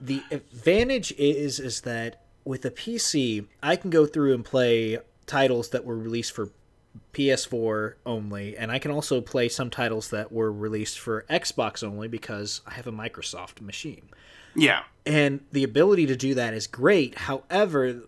[0.00, 5.70] The advantage is is that with a PC, I can go through and play titles
[5.70, 6.50] that were released for
[7.12, 12.08] PS4 only, and I can also play some titles that were released for Xbox only
[12.08, 14.08] because I have a Microsoft machine.
[14.54, 14.82] Yeah.
[15.04, 17.18] And the ability to do that is great.
[17.18, 18.02] However,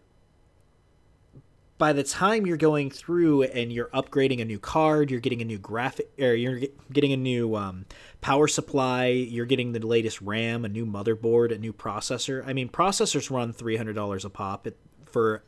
[1.80, 5.46] by the time you're going through and you're upgrading a new card, you're getting a
[5.46, 6.60] new graphic, or you're
[6.92, 7.86] getting a new um,
[8.20, 12.46] power supply, you're getting the latest RAM, a new motherboard, a new processor.
[12.46, 14.68] I mean, processors run three hundred dollars a pop
[15.06, 15.42] for,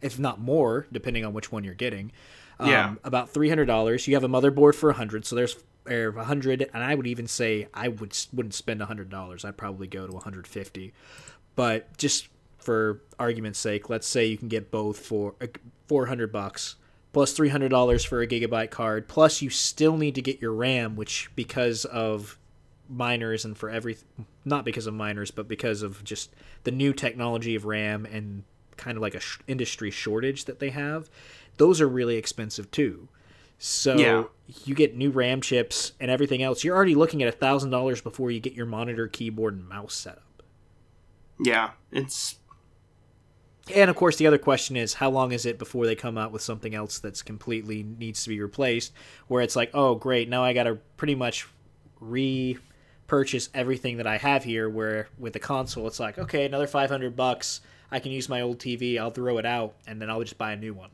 [0.00, 2.12] if not more, depending on which one you're getting.
[2.60, 2.94] Um, Yeah.
[3.02, 4.06] about three hundred dollars.
[4.06, 5.56] You have a motherboard for a hundred, so there's
[5.86, 9.44] or a hundred, and I would even say I would wouldn't spend a hundred dollars.
[9.44, 10.94] I'd probably go to one hundred fifty.
[11.56, 12.28] But just
[12.64, 15.46] for argument's sake, let's say you can get both for uh,
[15.86, 16.76] four hundred bucks
[17.12, 19.06] plus three hundred dollars for a gigabyte card.
[19.08, 22.38] Plus, you still need to get your RAM, which because of
[22.88, 23.96] miners and for every
[24.44, 28.42] not because of miners, but because of just the new technology of RAM and
[28.76, 31.08] kind of like a sh- industry shortage that they have,
[31.58, 33.08] those are really expensive too.
[33.58, 34.24] So Yeah.
[34.64, 36.64] you get new RAM chips and everything else.
[36.64, 39.94] You're already looking at a thousand dollars before you get your monitor, keyboard, and mouse
[39.94, 40.42] set up.
[41.40, 41.70] Yeah.
[41.92, 42.36] It's
[43.72, 46.32] And of course, the other question is how long is it before they come out
[46.32, 48.92] with something else that's completely needs to be replaced?
[49.28, 51.48] Where it's like, oh, great, now I got to pretty much
[52.00, 54.68] repurchase everything that I have here.
[54.68, 57.60] Where with the console, it's like, okay, another five hundred bucks.
[57.90, 58.98] I can use my old TV.
[58.98, 60.90] I'll throw it out, and then I'll just buy a new one.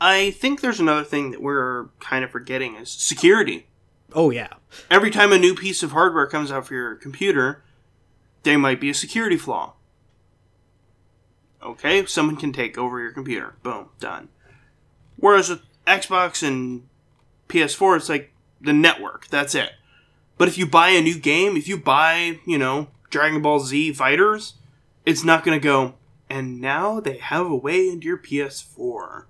[0.00, 3.66] I think there's another thing that we're kind of forgetting is security.
[4.14, 4.48] Oh yeah,
[4.90, 7.62] Every time a new piece of hardware comes out for your computer,
[8.42, 9.74] there might be a security flaw.
[11.62, 13.54] Okay, someone can take over your computer.
[13.62, 14.28] Boom, done.
[15.16, 16.88] Whereas with Xbox and
[17.48, 19.28] PS4, it's like the network.
[19.28, 19.70] That's it.
[20.38, 23.92] But if you buy a new game, if you buy, you know, Dragon Ball Z
[23.92, 24.54] Fighters,
[25.04, 25.94] it's not going to go,
[26.28, 29.24] and now they have a way into your PS4.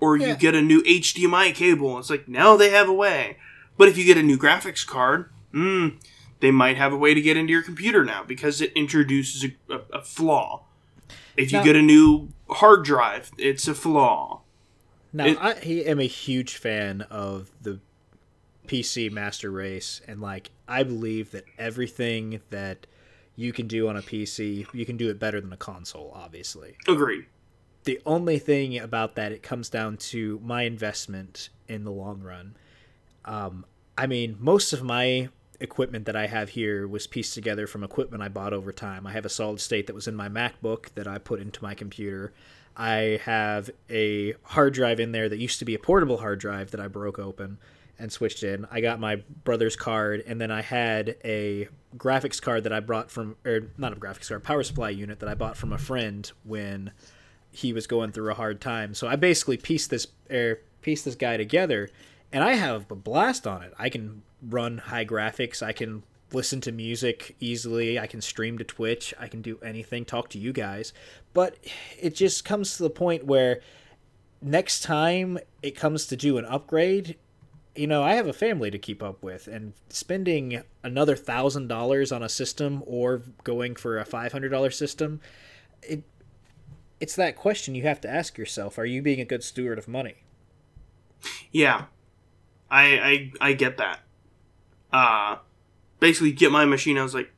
[0.00, 3.36] Or you get a new HDMI cable, it's like, now they have a way.
[3.76, 6.00] But if you get a new graphics card, mm,
[6.40, 9.74] they might have a way to get into your computer now because it introduces a,
[9.74, 10.64] a, a flaw.
[11.36, 14.42] If you Now- get a new hard drive, it's a flaw.
[15.12, 15.52] Now, It- I
[15.90, 17.80] am a huge fan of the
[18.66, 22.86] PC Master Race, and like I believe that everything that
[23.36, 26.12] you can do on a PC, you can do it better than a console.
[26.14, 27.26] Obviously, Agreed.
[27.84, 32.56] the only thing about that it comes down to my investment in the long run.
[33.24, 33.64] Um,
[33.98, 38.22] I mean, most of my equipment that I have here was pieced together from equipment
[38.22, 39.06] I bought over time.
[39.06, 41.74] I have a solid state that was in my MacBook that I put into my
[41.74, 42.32] computer.
[42.76, 46.70] I have a hard drive in there that used to be a portable hard drive
[46.70, 47.58] that I broke open
[47.98, 48.66] and switched in.
[48.70, 53.10] I got my brother's card, and then I had a graphics card that I brought
[53.10, 56.30] from, or not a graphics card, power supply unit that I bought from a friend
[56.44, 56.92] when
[57.50, 58.94] he was going through a hard time.
[58.94, 61.90] So I basically pieced this er, pieced this guy together,
[62.32, 63.74] and I have a blast on it.
[63.78, 65.62] I can run high graphics.
[65.62, 66.02] I can
[66.32, 67.98] listen to music easily.
[67.98, 69.12] I can stream to Twitch.
[69.18, 70.04] I can do anything.
[70.04, 70.92] Talk to you guys.
[71.34, 71.56] But
[71.98, 73.60] it just comes to the point where
[74.40, 77.16] next time it comes to do an upgrade,
[77.74, 82.10] you know, I have a family to keep up with, and spending another thousand dollars
[82.10, 85.20] on a system or going for a five hundred dollar system,
[85.82, 86.02] it
[86.98, 89.86] it's that question you have to ask yourself: Are you being a good steward of
[89.86, 90.16] money?
[91.52, 91.84] Yeah,
[92.70, 94.00] I I I get that.
[94.92, 95.36] Uh
[96.00, 96.98] basically, get my machine.
[96.98, 97.30] I was like,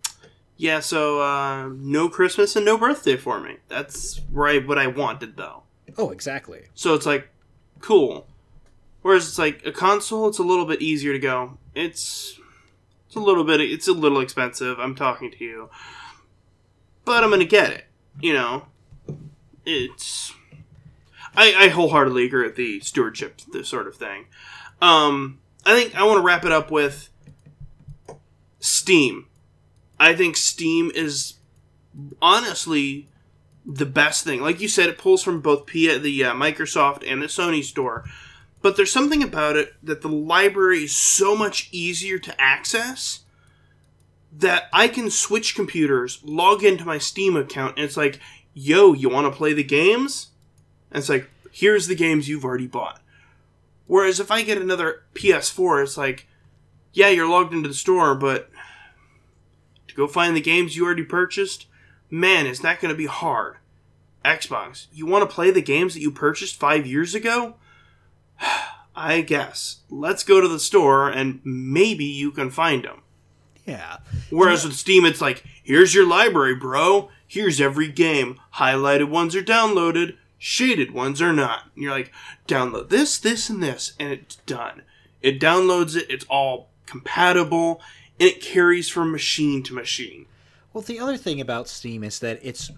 [0.57, 3.57] yeah, so uh, no Christmas and no birthday for me.
[3.69, 5.65] That's right what I wanted though.
[5.99, 6.63] Oh, exactly.
[6.75, 7.29] So it's like,
[7.81, 8.29] cool.
[9.03, 11.59] Whereas it's like a console, it's a little bit easier to go.
[11.75, 12.39] It's
[13.07, 14.79] it's a little bit it's a little expensive.
[14.79, 15.69] I'm talking to you,
[17.05, 17.87] but I'm gonna get it.
[18.21, 18.67] You know,
[19.67, 20.33] it's
[21.35, 24.27] I, I wholeheartedly agree with the stewardship, this sort of thing.
[24.83, 27.09] Um, I think I want to wrap it up with
[28.59, 29.27] Steam.
[29.99, 31.35] I think Steam is
[32.21, 33.09] honestly
[33.65, 34.41] the best thing.
[34.43, 38.05] Like you said, it pulls from both the uh, Microsoft and the Sony store.
[38.61, 43.21] But there's something about it that the library is so much easier to access
[44.33, 48.19] that I can switch computers, log into my Steam account, and it's like,
[48.55, 50.29] yo, you want to play the games?
[50.91, 53.02] And it's like, here's the games you've already bought.
[53.87, 56.27] Whereas if I get another PS4, it's like,
[56.93, 58.51] yeah, you're logged into the store, but
[59.89, 61.67] to go find the games you already purchased,
[62.11, 63.57] man, is that going to be hard.
[64.25, 67.57] Xbox, you want to play the games that you purchased five years ago?
[68.97, 69.81] I guess.
[69.91, 73.03] Let's go to the store and maybe you can find them.
[73.67, 73.99] Yeah.
[74.31, 77.09] Whereas with Steam, it's like, here's your library, bro.
[77.27, 78.39] Here's every game.
[78.57, 81.71] Highlighted ones are downloaded, shaded ones or not.
[81.73, 82.11] And you're like,
[82.49, 84.83] download this, this, and this, and it's done.
[85.23, 87.81] It downloads it, it's all compatible,
[88.19, 90.27] and it carries from machine to machine.
[90.73, 92.73] Well, the other thing about Steam is that it's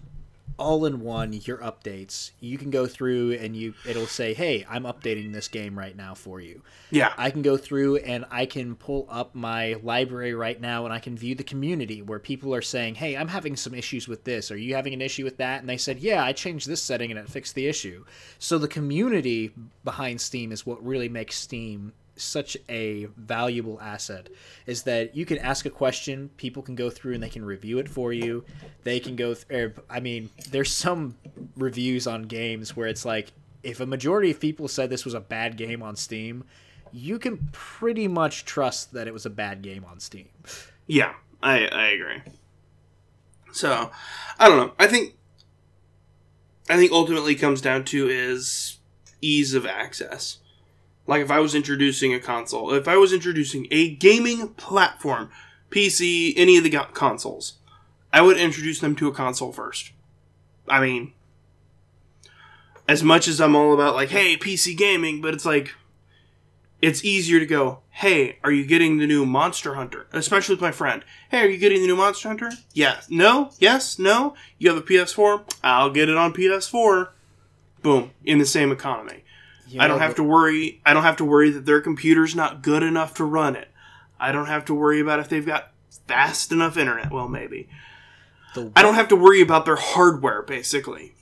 [0.57, 4.83] all in one your updates you can go through and you it'll say hey i'm
[4.83, 6.61] updating this game right now for you.
[6.91, 7.13] Yeah.
[7.17, 10.99] i can go through and i can pull up my library right now and i
[10.99, 14.51] can view the community where people are saying hey i'm having some issues with this.
[14.51, 15.59] Are you having an issue with that?
[15.59, 18.05] And they said yeah i changed this setting and it fixed the issue.
[18.39, 19.51] So the community
[19.83, 24.29] behind steam is what really makes steam such a valuable asset
[24.65, 27.77] is that you can ask a question people can go through and they can review
[27.77, 28.43] it for you
[28.83, 31.15] they can go er, i mean there's some
[31.57, 35.19] reviews on games where it's like if a majority of people said this was a
[35.19, 36.43] bad game on steam
[36.93, 40.29] you can pretty much trust that it was a bad game on steam
[40.87, 42.21] Yeah, I, I agree.
[43.51, 43.91] So,
[44.37, 44.73] I don't know.
[44.77, 45.15] I think
[46.69, 48.79] I think ultimately comes down to is
[49.21, 50.39] ease of access.
[51.07, 55.29] Like if I was introducing a console, if I was introducing a gaming platform,
[55.69, 57.55] PC, any of the go- consoles,
[58.11, 59.91] I would introduce them to a console first.
[60.67, 61.13] I mean,
[62.87, 65.75] as much as I'm all about like, hey, PC gaming, but it's like
[66.81, 70.07] it's easier to go, hey, are you getting the new Monster Hunter?
[70.13, 71.03] Especially with my friend.
[71.29, 72.51] Hey, are you getting the new Monster Hunter?
[72.73, 73.07] Yes.
[73.09, 73.51] No?
[73.59, 73.97] Yes?
[73.99, 74.35] No?
[74.59, 75.57] You have a PS4?
[75.63, 77.09] I'll get it on PS4.
[77.81, 78.11] Boom.
[78.23, 79.23] In the same economy.
[79.67, 80.81] You I don't have to worry.
[80.85, 83.69] I don't have to worry that their computer's not good enough to run it.
[84.19, 85.71] I don't have to worry about if they've got
[86.07, 87.11] fast enough internet.
[87.11, 87.67] Well, maybe.
[88.75, 91.13] I don't have to worry about their hardware, basically.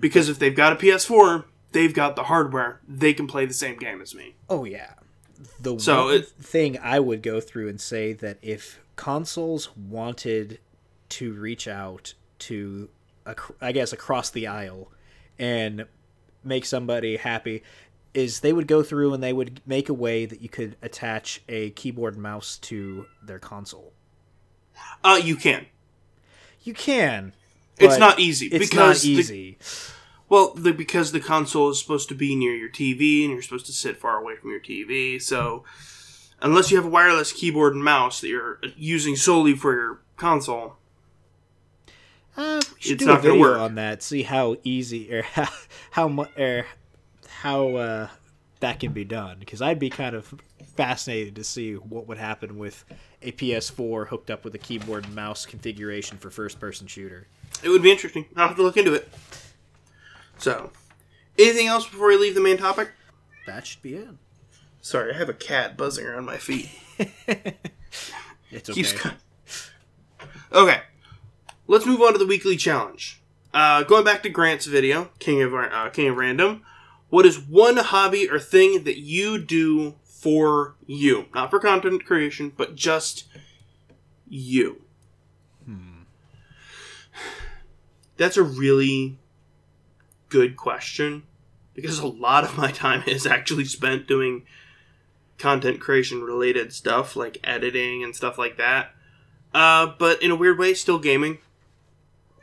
[0.00, 2.80] Because if they've got a PS4, they've got the hardware.
[2.88, 4.34] They can play the same game as me.
[4.48, 4.94] Oh yeah.
[5.60, 10.60] The So one it- thing I would go through and say that if consoles wanted
[11.10, 12.88] to reach out to,
[13.60, 14.90] I guess, across the aisle
[15.38, 15.84] and
[16.44, 17.62] make somebody happy,
[18.14, 21.40] is they would go through and they would make a way that you could attach
[21.48, 23.92] a keyboard and mouse to their console.
[25.02, 25.66] Uh, you can.
[26.62, 27.32] You can.
[27.78, 29.58] It's not easy It's because not the- easy.
[30.28, 33.66] well, the, because the console is supposed to be near your TV and you're supposed
[33.66, 35.20] to sit far away from your TV.
[35.20, 35.64] So,
[36.40, 40.76] unless you have a wireless keyboard and mouse that you're using solely for your console,
[42.36, 43.58] Uh, we should It's do a video work.
[43.58, 44.02] on that.
[44.02, 45.48] See how easy or how
[45.90, 46.64] how mu- or
[47.28, 48.08] how uh,
[48.60, 49.38] that can be done.
[49.38, 50.32] Because I'd be kind of
[50.76, 52.84] fascinated to see what would happen with
[53.20, 57.26] a PS4 hooked up with a keyboard and mouse configuration for first-person shooter.
[57.62, 58.24] it would be interesting.
[58.36, 59.08] I'll have to look into it.
[60.38, 60.70] So,
[61.38, 62.90] anything else before we leave the main topic?
[63.46, 64.08] That should be it.
[64.80, 66.70] Sorry, I have a cat buzzing around my feet.
[68.54, 68.82] It's okay.
[68.82, 68.94] Keeps
[70.52, 70.82] okay,
[71.66, 73.20] let's move on to the weekly challenge.
[73.54, 76.62] Uh, going back to Grant's video, King of uh, King of Random.
[77.10, 82.52] What is one hobby or thing that you do for you, not for content creation,
[82.56, 83.24] but just
[84.26, 84.82] you?
[88.16, 89.18] That's a really
[90.28, 91.24] good question
[91.74, 94.44] because a lot of my time is actually spent doing
[95.38, 98.94] content creation related stuff like editing and stuff like that.
[99.52, 101.38] Uh, but in a weird way, still gaming.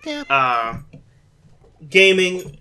[0.04, 0.24] Yeah.
[0.30, 0.80] Uh,
[1.88, 2.60] gaming.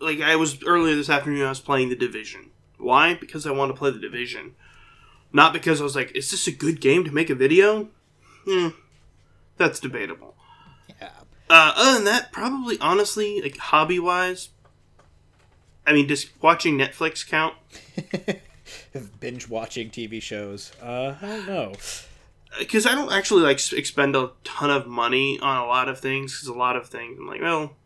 [0.00, 2.50] Like I was earlier this afternoon, I was playing the Division.
[2.78, 3.14] Why?
[3.14, 4.54] Because I want to play the Division,
[5.32, 7.88] not because I was like, "Is this a good game to make a video?"
[8.44, 8.68] Hmm,
[9.56, 10.36] that's debatable.
[11.00, 11.10] Yeah.
[11.50, 14.50] Uh, other than that, probably honestly, like hobby wise,
[15.86, 17.54] I mean, does watching Netflix count?
[19.20, 20.70] Binge watching TV shows.
[20.80, 21.72] Uh, I don't know.
[22.58, 26.34] Because I don't actually like expend a ton of money on a lot of things.
[26.34, 27.76] Because a lot of things, I'm like, well,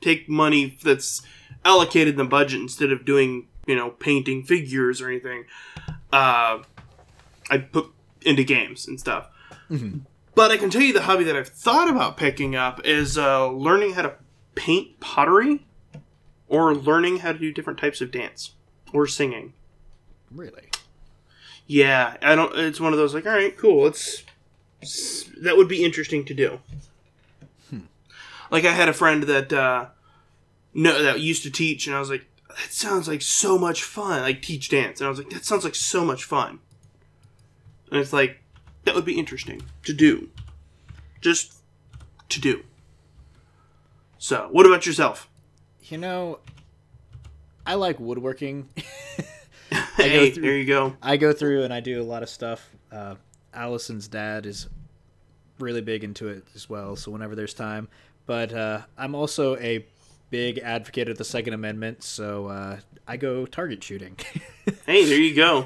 [0.00, 1.22] take money that's
[1.64, 5.44] allocated in the budget instead of doing, you know, painting figures or anything.
[6.12, 6.62] Uh,
[7.50, 7.86] I put
[8.22, 9.28] into games and stuff.
[10.34, 13.50] But I can tell you the hobby that I've thought about picking up is uh,
[13.50, 14.14] learning how to
[14.54, 15.66] paint pottery
[16.46, 18.52] or learning how to do different types of dance
[18.92, 19.52] or singing.
[20.30, 20.70] Really.
[21.68, 22.56] Yeah, I don't.
[22.58, 23.86] It's one of those like, all right, cool.
[23.86, 24.24] It's
[25.42, 26.60] that would be interesting to do.
[28.50, 29.86] Like I had a friend that uh,
[30.74, 34.22] no that used to teach, and I was like, that sounds like so much fun.
[34.22, 36.60] Like teach dance, and I was like, that sounds like so much fun.
[37.90, 38.42] And it's like
[38.84, 40.30] that would be interesting to do,
[41.20, 41.54] just
[42.30, 42.64] to do.
[44.16, 45.28] So, what about yourself?
[45.84, 46.38] You know,
[47.66, 48.70] I like woodworking.
[49.98, 50.96] Hey, through- there you go.
[51.02, 52.68] I go through and I do a lot of stuff.
[52.90, 53.16] Uh,
[53.52, 54.68] Allison's dad is
[55.58, 57.88] really big into it as well, so whenever there's time.
[58.26, 59.84] But uh, I'm also a
[60.30, 64.16] big advocate of the Second Amendment, so uh, I go target shooting.
[64.84, 65.64] Hey, there you go.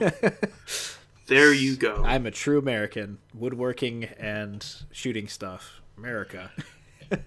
[1.27, 2.05] there you go.
[2.05, 5.81] I'm a true American, woodworking and shooting stuff.
[5.99, 6.51] America.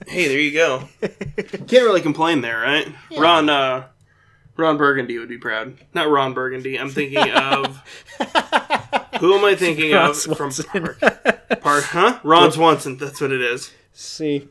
[0.07, 0.89] Hey, there you go.
[1.37, 2.87] Can't really complain there, right?
[3.19, 3.85] Ron uh
[4.57, 5.77] Ron Burgundy would be proud.
[5.93, 6.79] Not Ron Burgundy.
[6.79, 7.77] I'm thinking of
[9.19, 10.65] who am I thinking Ron of from Swanson.
[10.65, 10.99] Park?
[11.61, 12.19] Park huh?
[12.23, 13.71] Ron Swanson, that's what it is.
[13.91, 14.47] See,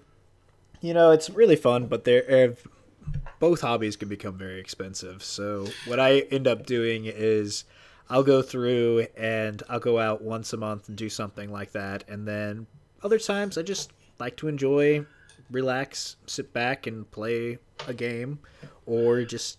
[0.81, 5.23] you know, it's really fun, but they're uh, both hobbies can become very expensive.
[5.23, 7.65] So what I end up doing is
[8.09, 12.05] I'll go through and I'll go out once a month and do something like that,
[12.09, 12.67] and then
[13.03, 15.05] other times I just like to enjoy,
[15.51, 18.39] relax, sit back and play a game,
[18.87, 19.59] or just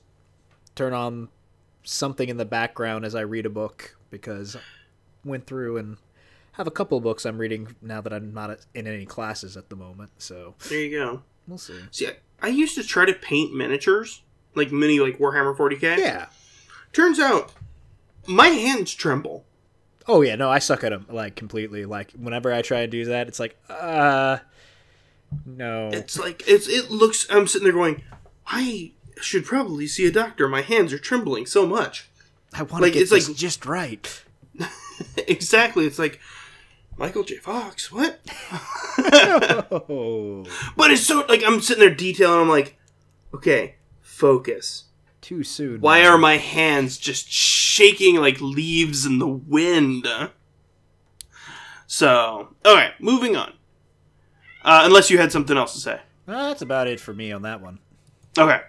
[0.76, 1.30] turn on
[1.84, 4.60] something in the background as I read a book because I
[5.24, 5.98] went through and
[6.54, 9.70] have a couple of books I'm reading now that I'm not in any classes at
[9.70, 10.12] the moment.
[10.20, 11.22] So There you go.
[11.48, 11.80] we'll see.
[11.92, 14.22] See, I, I used to try to paint miniatures,
[14.56, 15.98] like mini like Warhammer 40k.
[15.98, 16.28] Yeah.
[16.94, 17.52] Turns out
[18.28, 19.46] my hands tremble.
[20.08, 21.86] Oh yeah, no, I suck at them like completely.
[21.86, 24.38] Like whenever I try to do that, it's like, uh,
[25.46, 25.90] no.
[25.92, 28.04] It's like it's it looks I'm sitting there going,
[28.48, 28.92] I
[29.22, 30.48] should probably see a doctor.
[30.48, 32.10] My hands are trembling so much.
[32.54, 34.24] I want to like, get it's this like- just right.
[35.28, 35.86] exactly.
[35.86, 36.20] It's like
[36.98, 37.38] Michael J.
[37.38, 37.92] Fox.
[37.92, 38.20] What?
[40.78, 42.42] But it's so like I'm sitting there detailing.
[42.42, 42.78] I'm like,
[43.34, 44.86] okay, focus.
[45.22, 45.82] too soon.
[45.82, 46.12] Why man.
[46.12, 50.08] are my hands just shaking like leaves in the wind?
[51.88, 53.54] So, all right, moving on.
[54.64, 56.00] Uh, unless you had something else to say.
[56.28, 57.80] Uh, that's about it for me on that one.
[58.38, 58.62] Okay.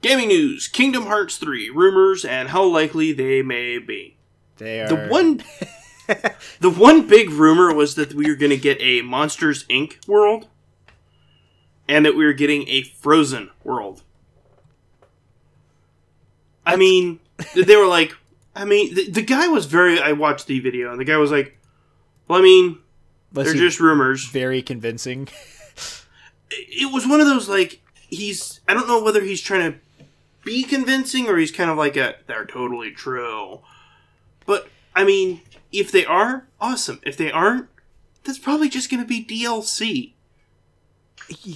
[0.00, 4.16] Gaming news: Kingdom Hearts 3 rumors and how likely they may be.
[4.58, 5.42] They are The one,
[6.60, 10.06] the one big rumor was that we were going to get a Monsters Inc.
[10.06, 10.46] world,
[11.88, 14.02] and that we were getting a Frozen world.
[16.64, 17.20] I mean,
[17.54, 18.14] they were like,
[18.54, 20.00] I mean, the, the guy was very.
[20.00, 21.58] I watched the video, and the guy was like,
[22.26, 22.78] "Well, I mean,
[23.32, 25.28] they're just rumors." very convincing.
[26.50, 27.80] it was one of those like
[28.10, 29.78] he's I don't know whether he's trying to
[30.44, 33.60] be convincing or he's kind of like a they're totally true.
[34.46, 37.00] But I mean, if they are, awesome.
[37.02, 37.68] If they aren't,
[38.24, 40.14] that's probably just going to be DLC.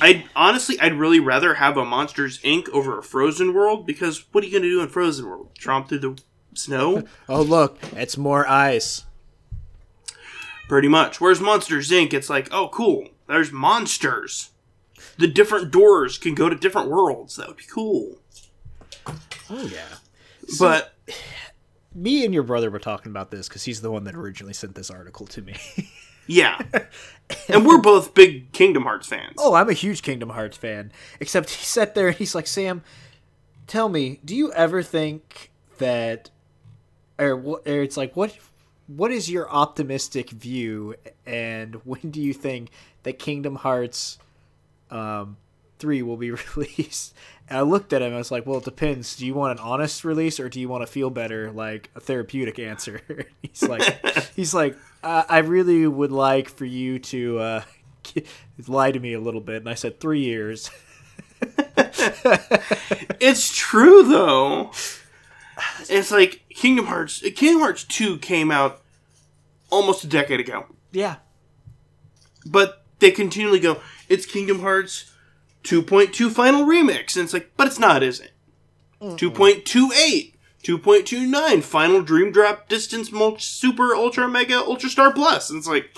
[0.00, 2.68] I'd honestly, I'd really rather have a Monsters Inc.
[2.70, 5.50] over a Frozen World because what are you going to do in Frozen World?
[5.58, 6.22] Tromp through the
[6.54, 7.04] snow?
[7.28, 9.04] Oh look, it's more ice.
[10.68, 11.20] Pretty much.
[11.20, 13.08] Whereas Monsters Inc., it's like, oh, cool.
[13.26, 14.50] There's monsters.
[15.18, 17.36] The different doors can go to different worlds.
[17.36, 18.21] That would be cool.
[19.52, 19.98] Oh yeah.
[20.58, 20.94] But
[21.94, 24.74] Me and your brother were talking about this because he's the one that originally sent
[24.74, 25.54] this article to me.
[26.26, 26.58] yeah,
[27.48, 29.34] and we're both big Kingdom Hearts fans.
[29.38, 30.90] Oh, I'm a huge Kingdom Hearts fan.
[31.20, 32.82] Except he sat there and he's like, Sam,
[33.66, 36.30] tell me, do you ever think that,
[37.18, 38.38] or, or it's like, what,
[38.86, 40.94] what is your optimistic view,
[41.26, 42.70] and when do you think
[43.02, 44.18] that Kingdom Hearts,
[44.90, 45.36] um,
[45.82, 47.12] 3 will be released.
[47.48, 48.14] And I looked at him.
[48.14, 49.16] I was like, "Well, it depends.
[49.16, 52.00] Do you want an honest release or do you want to feel better, like a
[52.00, 53.02] therapeutic answer?"
[53.42, 54.06] he's like,
[54.36, 57.62] "He's like, uh, I really would like for you to uh,
[58.68, 60.70] lie to me a little bit." And I said, three years."
[63.20, 64.70] it's true though.
[65.90, 67.20] It's like Kingdom Hearts.
[67.34, 68.80] Kingdom Hearts Two came out
[69.68, 71.16] almost a decade ago, yeah,
[72.46, 73.80] but they continually go.
[74.08, 75.11] It's Kingdom Hearts
[75.64, 78.32] 2.2 Final Remix, and it's like, but it's not, is it?
[79.00, 85.66] 2.28, 2.29 Final Dream Drop Distance Mulch Super Ultra Mega Ultra Star Plus, and it's
[85.68, 85.90] like,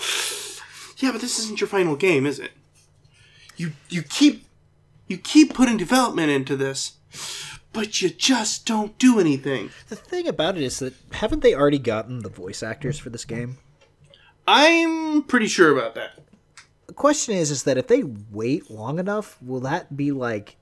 [0.97, 2.51] yeah, but this isn't your final game, is it?
[3.57, 4.45] You you keep
[5.07, 6.93] you keep putting development into this,
[7.73, 9.69] but you just don't do anything.
[9.89, 13.23] the thing about it is that haven't they already gotten the voice actors for this
[13.25, 13.57] game?
[14.47, 16.19] I'm pretty sure about that.
[16.87, 20.57] The question is is that if they wait long enough will that be like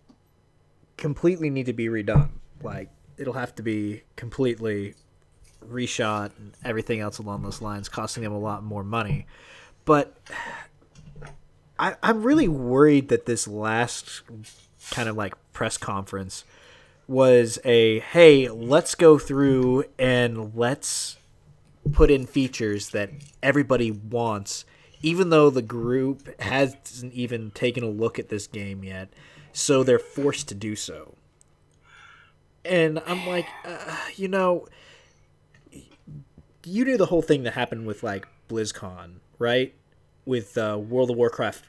[0.97, 2.29] completely need to be redone?
[2.61, 4.95] Like it'll have to be completely
[5.65, 9.25] reshot and everything else along those lines costing them a lot more money.
[9.85, 10.17] But
[11.79, 14.21] I, i'm really worried that this last
[14.91, 16.45] kind of like press conference
[17.07, 21.17] was a hey let's go through and let's
[21.91, 23.09] put in features that
[23.41, 24.65] everybody wants,
[25.03, 29.09] even though the group hasn't even taken a look at this game yet.
[29.51, 31.13] So they're forced to do so.
[32.65, 34.67] And I'm like, uh, you know,
[36.65, 39.73] you knew the whole thing that happened with like BlizzCon, right?
[40.25, 41.65] With uh, World of Warcraft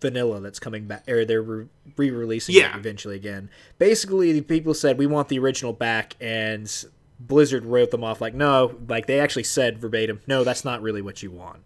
[0.00, 1.66] vanilla that's coming back or they're re-
[1.98, 2.74] re-releasing Yeah.
[2.74, 6.86] it eventually again basically the people said we want the original back and
[7.18, 11.02] blizzard wrote them off like no like they actually said verbatim no that's not really
[11.02, 11.60] what you want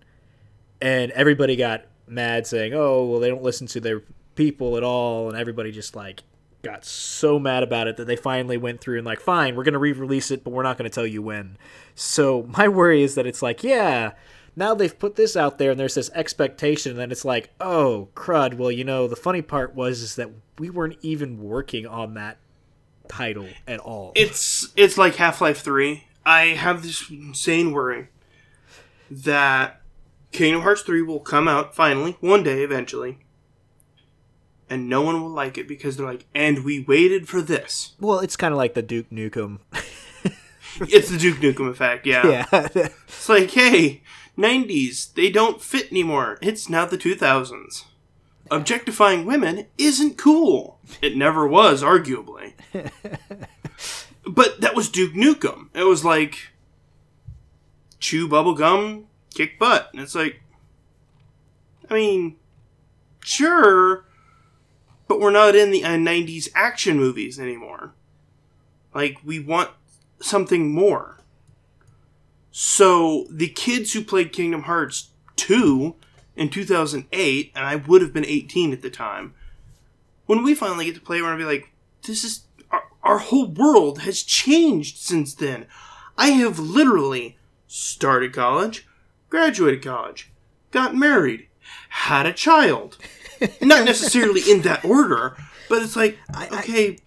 [0.84, 4.02] and everybody got mad saying oh well they don't listen to their
[4.34, 6.22] people at all and everybody just like
[6.62, 9.72] got so mad about it that they finally went through and like fine we're going
[9.72, 11.56] to re-release it but we're not going to tell you when
[11.94, 14.12] so my worry is that it's like yeah
[14.56, 18.08] now they've put this out there and there's this expectation and then it's like oh
[18.14, 22.14] crud well you know the funny part was is that we weren't even working on
[22.14, 22.38] that
[23.08, 26.04] title at all It's it's like Half Life Three.
[26.24, 28.08] I have this insane worry
[29.10, 29.82] that
[30.34, 33.18] Kingdom Hearts Three will come out finally one day eventually,
[34.68, 37.94] and no one will like it because they're like, and we waited for this.
[38.00, 39.60] well it's kind of like the duke nukem
[40.80, 42.04] It's the Duke Nukem effect.
[42.04, 42.46] Yeah.
[42.52, 42.68] yeah
[43.06, 44.02] It's like, hey,
[44.36, 46.36] '90s they don't fit anymore.
[46.42, 47.84] It's now the 2000s.
[48.50, 50.80] Objectifying women isn't cool.
[51.00, 52.54] It never was, arguably.
[54.26, 55.68] but that was Duke Nukem.
[55.74, 56.50] It was like
[58.00, 59.90] chew bubble gum, kick butt.
[59.92, 60.40] And it's like,
[61.90, 62.36] I mean,
[63.22, 64.06] sure,
[65.08, 67.94] but we're not in the uh, 90s action movies anymore.
[68.94, 69.70] Like, we want
[70.20, 71.20] something more.
[72.50, 75.96] So, the kids who played Kingdom Hearts 2
[76.36, 79.34] in 2008, and I would have been 18 at the time,
[80.26, 81.70] when we finally get to play, we're going to be like,
[82.06, 82.42] this is.
[82.70, 85.66] Our, our whole world has changed since then.
[86.16, 88.86] I have literally started college,
[89.34, 90.30] graduated college,
[90.70, 91.48] got married,
[91.88, 92.96] had a child.
[93.60, 95.36] Not necessarily in that order,
[95.68, 96.98] but it's like, I- I- okay,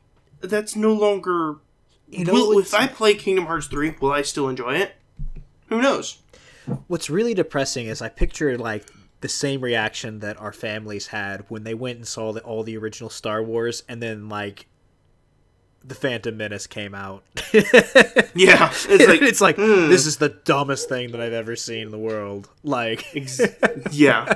[0.41, 1.59] that's no longer.
[2.09, 4.93] You know, will, if I play Kingdom Hearts 3, will I still enjoy it?
[5.69, 6.19] Who knows?
[6.88, 8.86] What's really depressing is I picture like
[9.21, 12.78] the same reaction that our families had when they went and saw the, all the
[12.78, 14.67] original Star Wars, and then like
[15.84, 17.23] the Phantom Menace came out.
[18.36, 19.89] Yeah, it's like, it's like hmm.
[19.89, 22.47] this is the dumbest thing that I've ever seen in the world.
[22.63, 23.03] Like,
[23.91, 24.32] yeah.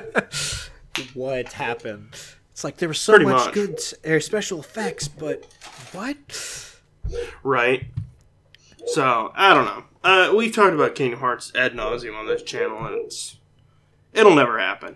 [1.14, 2.10] what happened?
[2.52, 3.54] It's like there was so Pretty much, much.
[3.54, 5.46] good uh, special effects, but
[5.92, 6.18] what?
[7.44, 7.86] right?
[8.88, 9.84] So I don't know.
[10.04, 13.38] Uh, we've talked about Kingdom Hearts ad nauseum on this channel, and it's
[14.14, 14.96] it'll never happen.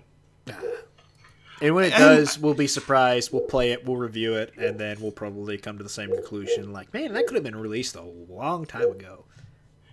[1.61, 3.31] And when it does, we'll be surprised.
[3.31, 6.73] We'll play it, we'll review it, and then we'll probably come to the same conclusion.
[6.73, 9.25] Like, man, that could have been released a long time ago.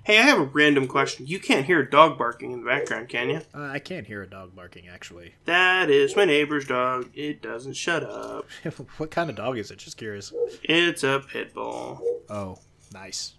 [0.04, 1.28] Hey, I have a random question.
[1.28, 3.40] You can't hear a dog barking in the background, can you?
[3.54, 5.36] Uh, I can't hear a dog barking, actually.
[5.44, 7.10] That is my neighbor's dog.
[7.14, 8.46] It doesn't shut up.
[8.96, 9.78] what kind of dog is it?
[9.78, 10.32] Just curious.
[10.64, 12.00] It's a pit bull.
[12.28, 12.58] Oh,
[12.92, 13.34] nice.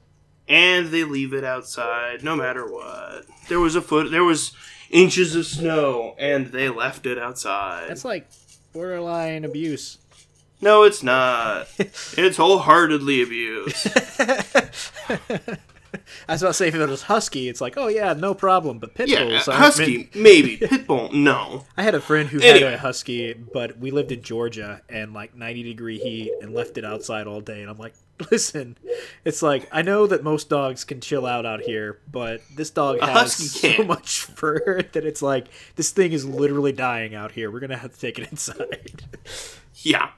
[0.47, 3.25] And they leave it outside no matter what.
[3.49, 4.53] There was a foot there was
[4.93, 7.89] inches of snow and they left it outside.
[7.89, 8.29] That's like
[8.71, 9.97] borderline abuse.
[10.61, 11.67] no, it's not.
[11.77, 13.85] it's wholeheartedly abuse.
[16.27, 18.79] I was about to say if it was husky, it's like, oh yeah, no problem.
[18.79, 20.57] But pit Yeah, bulls, husky, meant- maybe.
[20.57, 21.65] Pitbull, no.
[21.77, 22.71] I had a friend who Anyway.
[22.71, 26.77] had a husky, but we lived in Georgia and like 90 degree heat and left
[26.77, 27.61] it outside all day.
[27.61, 27.93] And I'm like,
[28.31, 28.77] listen,
[29.25, 32.99] it's like I know that most dogs can chill out out here, but this dog
[33.01, 37.51] has so much fur that it's like this thing is literally dying out here.
[37.51, 39.03] We're gonna have to take it inside.
[39.77, 40.11] Yeah.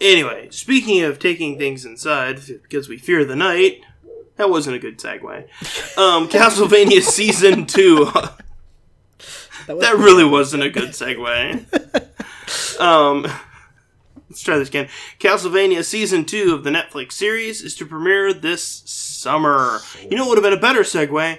[0.00, 3.80] Anyway, speaking of taking things inside, because we fear the night,
[4.36, 5.44] that wasn't a good segue.
[5.96, 8.04] Um, Castlevania Season 2.
[8.04, 11.64] That that really wasn't a good segue.
[12.78, 13.26] Um,
[14.36, 14.88] let's try this again.
[15.18, 19.78] Castlevania Season 2 of the Netflix series is to premiere this summer.
[20.02, 21.38] You know what would have been a better segue?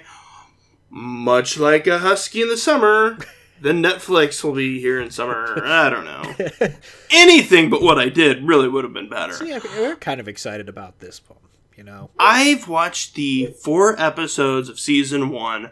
[0.90, 3.16] Much like a husky in the summer,
[3.60, 5.62] the Netflix will be here in summer.
[5.64, 6.68] I don't know.
[7.12, 9.44] Anything but what I did really would have been better.
[9.44, 11.38] yeah, we're kind of excited about this one.
[11.76, 15.70] You know, I've watched the four episodes of season one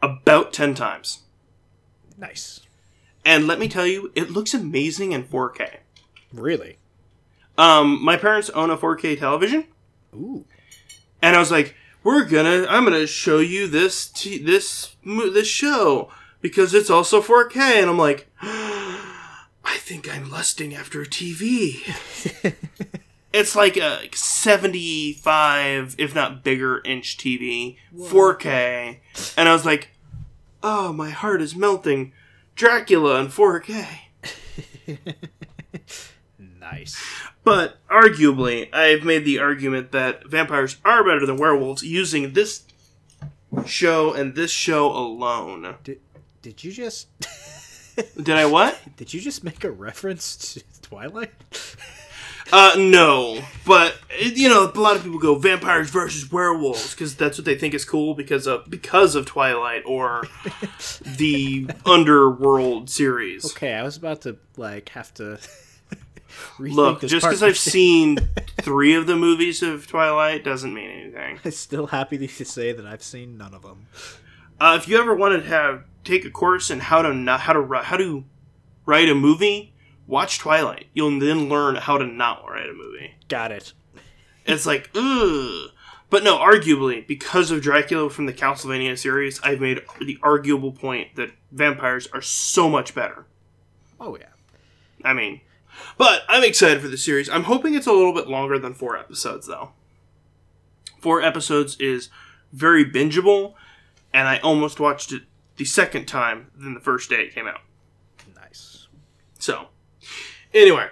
[0.00, 1.18] about 10 times.
[2.16, 2.60] nice,
[3.26, 5.80] And let me tell you, it looks amazing in 4K.
[6.36, 6.78] Really.
[7.56, 9.66] Um, my parents own a 4K television,
[10.14, 10.44] Ooh,
[11.22, 15.46] and I was like, "We're gonna, I'm gonna show you this, t- this, mo- this
[15.46, 16.10] show
[16.40, 21.82] because it's also 4K." And I'm like, "I think I'm lusting after a TV."
[23.32, 28.98] it's like a 75, if not bigger, inch TV, 4K,
[29.36, 29.90] and I was like,
[30.62, 32.12] "Oh, my heart is melting."
[32.56, 33.86] Dracula in 4K.
[36.72, 37.00] nice.
[37.44, 42.64] But arguably, I've made the argument that vampires are better than werewolves using this
[43.66, 45.76] show and this show alone.
[45.84, 46.00] Did
[46.42, 47.08] did you just
[48.16, 48.78] Did I what?
[48.96, 51.30] did you just make a reference to Twilight?
[52.52, 53.40] Uh, no.
[53.64, 57.56] But you know, a lot of people go vampires versus werewolves because that's what they
[57.56, 60.24] think is cool because of because of Twilight or
[61.04, 63.44] the Underworld series.
[63.52, 65.73] Okay, I was about to like have to rethink
[66.58, 68.30] Look, just because I've seen
[68.60, 71.40] three of the movies of Twilight doesn't mean anything.
[71.44, 73.86] I'm still happy to say that I've seen none of them.
[74.60, 77.52] Uh, if you ever wanted to have take a course in how to not how
[77.52, 78.24] to how to
[78.86, 79.74] write a movie,
[80.06, 80.86] watch Twilight.
[80.92, 83.14] You'll then learn how to not write a movie.
[83.28, 83.72] Got it.
[84.46, 85.70] It's like ugh.
[86.10, 91.16] But no, arguably because of Dracula from the Castlevania series, I've made the arguable point
[91.16, 93.24] that vampires are so much better.
[93.98, 94.26] Oh yeah.
[95.02, 95.40] I mean,
[95.98, 97.28] but I'm excited for the series.
[97.28, 99.70] I'm hoping it's a little bit longer than four episodes, though.
[101.00, 102.08] Four episodes is
[102.52, 103.54] very bingeable,
[104.12, 105.22] and I almost watched it
[105.56, 107.60] the second time than the first day it came out.
[108.34, 108.88] Nice.
[109.38, 109.68] So,
[110.54, 110.88] anyway,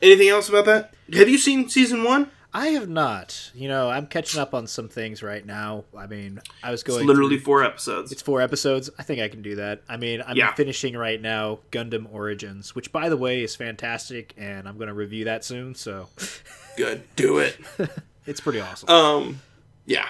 [0.00, 0.94] anything else about that?
[1.12, 2.31] Have you seen season one?
[2.54, 3.50] I have not.
[3.54, 5.84] You know, I'm catching up on some things right now.
[5.96, 8.12] I mean, I was It's going literally through- four episodes.
[8.12, 8.90] It's four episodes.
[8.98, 9.82] I think I can do that.
[9.88, 10.52] I mean, I'm Yeah.
[10.54, 14.94] finishing right now Gundam Origins, which by the way is fantastic and I'm going to
[14.94, 16.08] review that soon, so
[16.76, 17.02] Good.
[17.16, 17.58] Do it.
[18.26, 18.88] it's pretty awesome.
[18.90, 19.40] Um,
[19.86, 20.08] yeah.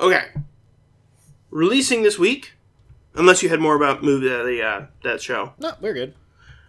[0.00, 0.24] Okay.
[1.50, 2.52] Releasing this week,
[3.14, 5.52] unless you had more about movie uh, the uh, that show.
[5.58, 6.14] no, we're good.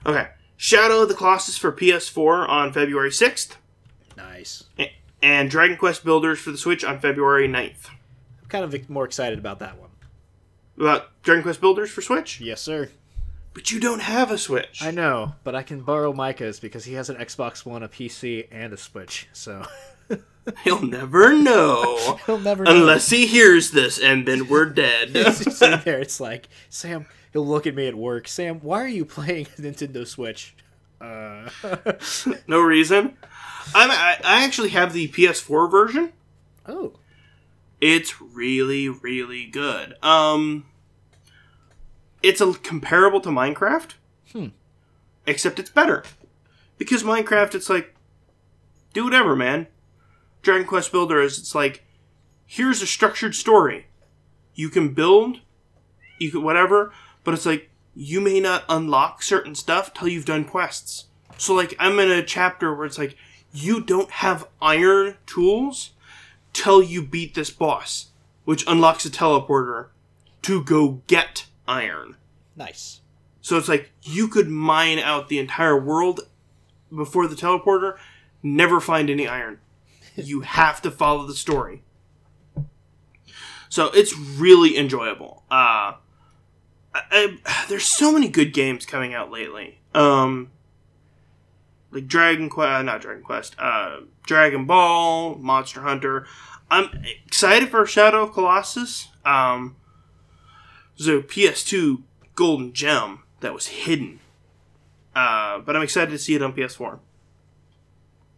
[0.06, 0.28] Okay.
[0.58, 3.56] Shadow of the Colossus for PS4 on February 6th,
[4.20, 4.66] Nice.
[5.22, 7.90] and Dragon Quest Builders for the Switch on February 9th.
[8.42, 9.90] I'm kind of more excited about that one.
[10.78, 12.40] About Dragon Quest Builders for Switch?
[12.40, 12.90] Yes, sir.
[13.54, 14.82] But you don't have a Switch.
[14.82, 18.48] I know, but I can borrow Micah's because he has an Xbox One, a PC,
[18.52, 19.28] and a Switch.
[19.34, 19.66] So
[20.64, 22.20] He'll never know.
[22.26, 22.72] he'll never know.
[22.72, 25.10] Unless he hears this, and then we're dead.
[25.16, 26.00] He's sitting there.
[26.00, 27.06] It's like Sam.
[27.34, 28.28] He'll look at me at work.
[28.28, 30.56] Sam, why are you playing Nintendo Switch?
[31.00, 31.50] Uh,
[32.48, 33.18] no reason.
[33.76, 36.14] I'm, I, I actually have the PS4 version.
[36.68, 36.94] oh,
[37.82, 39.96] It's really, really good.
[40.04, 40.66] Um,
[42.24, 43.92] it's a comparable to Minecraft,
[44.34, 44.48] Hmm.
[45.26, 46.04] except it's better
[46.78, 47.96] because Minecraft, it's like
[48.94, 49.68] do whatever, man.
[50.42, 51.84] Dragon Quest Builder is it's like
[52.46, 53.86] here's a structured story.
[54.56, 55.40] You can build,
[56.20, 56.92] you can whatever,
[57.24, 61.06] but it's like you may not unlock certain stuff till you've done quests.
[61.38, 63.16] So like I'm in a chapter where it's like
[63.52, 65.92] you don't have iron tools
[66.54, 68.08] till you beat this boss,
[68.46, 69.88] which unlocks a teleporter
[70.44, 72.16] to go get iron.
[72.56, 73.02] nice.
[73.42, 76.22] So it's like you could mine out the entire world
[76.96, 77.98] before the teleporter,
[78.44, 79.60] never find any iron.
[80.16, 81.82] You have to follow the story.
[83.70, 85.44] So it's really enjoyable.
[85.50, 85.94] Uh,
[86.94, 87.02] I,
[87.46, 89.80] I, there's so many good games coming out lately.
[89.94, 90.52] Um,
[91.92, 96.26] like Dragon Quest, not Dragon Quest, uh, Dragon Ball, Monster Hunter.
[96.72, 96.90] I'm
[97.26, 99.10] excited for Shadow of Colossus.
[99.26, 99.76] Um,
[101.00, 102.04] a PS2
[102.36, 104.20] golden gem that was hidden,
[105.16, 107.00] uh, but I'm excited to see it on PS4.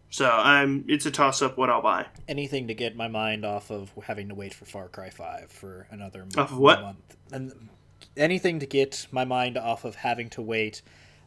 [0.09, 0.83] So I'm.
[0.87, 2.07] It's a toss up what I'll buy.
[2.27, 5.87] Anything to get my mind off of having to wait for Far Cry Five for
[5.89, 6.81] another Off of what?
[6.81, 7.17] month.
[7.31, 7.69] And
[8.17, 10.81] anything to get my mind off of having to wait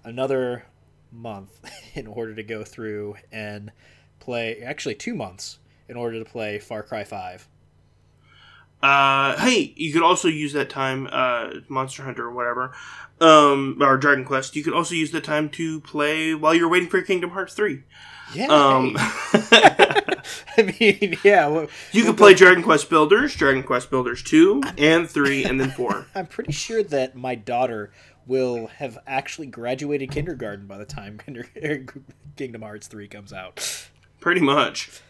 [0.04, 0.64] another
[1.14, 1.60] month
[1.94, 3.72] in order to go through and
[4.20, 4.60] play.
[4.60, 5.58] Actually, two months
[5.88, 7.48] in order to play Far Cry Five.
[8.82, 12.74] Uh, hey, you could also use that time, uh, Monster Hunter or whatever,
[13.18, 14.56] um, or Dragon Quest.
[14.56, 17.84] You could also use the time to play while you're waiting for Kingdom Hearts three.
[18.34, 18.48] Yeah.
[18.48, 18.94] Um,
[20.58, 21.46] I mean, yeah.
[21.46, 25.70] well, you could play Dragon Quest Builders, Dragon Quest Builders two and three, and then
[25.70, 26.06] four.
[26.14, 27.90] I'm pretty sure that my daughter
[28.26, 31.20] will have actually graduated kindergarten by the time
[32.36, 33.88] Kingdom Hearts 3 comes out.
[34.20, 35.00] Pretty much.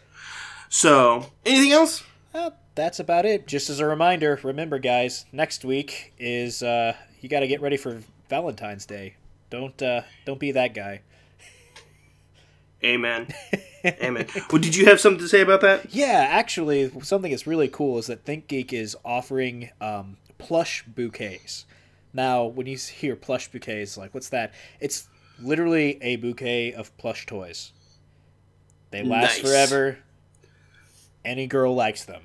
[0.69, 2.03] So, anything else?
[2.33, 3.47] Well, that's about it.
[3.47, 7.77] Just as a reminder, remember, guys, next week is uh, you got to get ready
[7.77, 9.15] for Valentine's Day.
[9.49, 11.01] Don't uh, don't be that guy.
[12.83, 13.27] Amen.
[13.85, 14.27] Amen.
[14.51, 15.93] Well, did you have something to say about that?
[15.93, 21.65] Yeah, actually, something that's really cool is that ThinkGeek is offering um, plush bouquets.
[22.15, 24.53] Now, when you hear plush bouquets, like what's that?
[24.79, 25.07] It's
[25.41, 27.73] literally a bouquet of plush toys.
[28.91, 29.51] They last Nice.
[29.51, 29.97] forever.
[31.25, 32.21] Any girl likes them.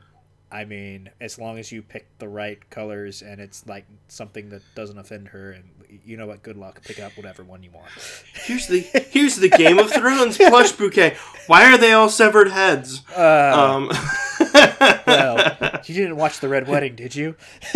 [0.53, 4.62] I mean, as long as you pick the right colors and it's like something that
[4.74, 5.64] doesn't offend her, and
[6.05, 6.43] you know what?
[6.43, 6.82] Good luck.
[6.84, 7.86] Pick up whatever one you want.
[8.34, 11.16] Here's the here's the Game of Thrones plush bouquet.
[11.47, 13.03] Why are they all severed heads?
[13.16, 13.91] Uh, Um,
[15.07, 17.36] well, you didn't watch the Red Wedding, did you?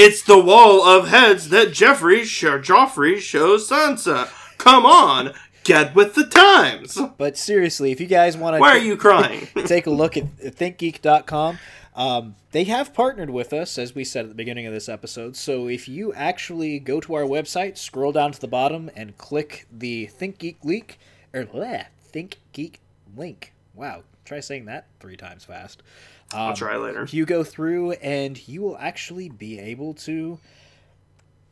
[0.00, 4.30] it's the wall of heads that Jeffrey Sh- Joffrey shows Sansa.
[4.56, 6.98] Come on, get with the times.
[7.18, 9.46] But seriously, if you guys want to Why are you crying?
[9.66, 11.58] take a look at thinkgeek.com.
[11.94, 15.36] Um, they have partnered with us, as we said at the beginning of this episode.
[15.36, 19.66] So if you actually go to our website, scroll down to the bottom, and click
[19.70, 20.98] the ThinkGeek link,
[21.34, 22.76] or bleh, ThinkGeek
[23.14, 23.52] link.
[23.74, 25.82] Wow, try saying that three times fast.
[26.32, 27.06] Um, I'll try later.
[27.10, 30.38] You go through, and you will actually be able to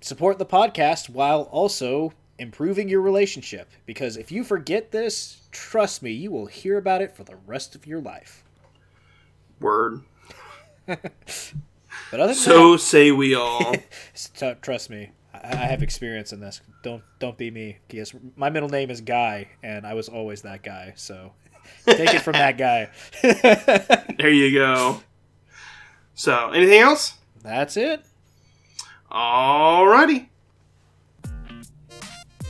[0.00, 3.68] support the podcast while also improving your relationship.
[3.86, 7.74] Because if you forget this, trust me, you will hear about it for the rest
[7.74, 8.44] of your life.
[9.60, 10.02] Word.
[12.10, 13.74] But other So say we all.
[14.62, 16.60] trust me, I-, I have experience in this.
[16.82, 17.78] Don't don't be me.
[17.88, 20.94] Because my middle name is Guy, and I was always that guy.
[20.96, 21.32] So
[21.86, 22.88] take it from that guy.
[24.18, 25.00] There you go.
[26.14, 27.14] So, anything else?
[27.44, 28.04] That's it.
[29.12, 30.26] Alrighty.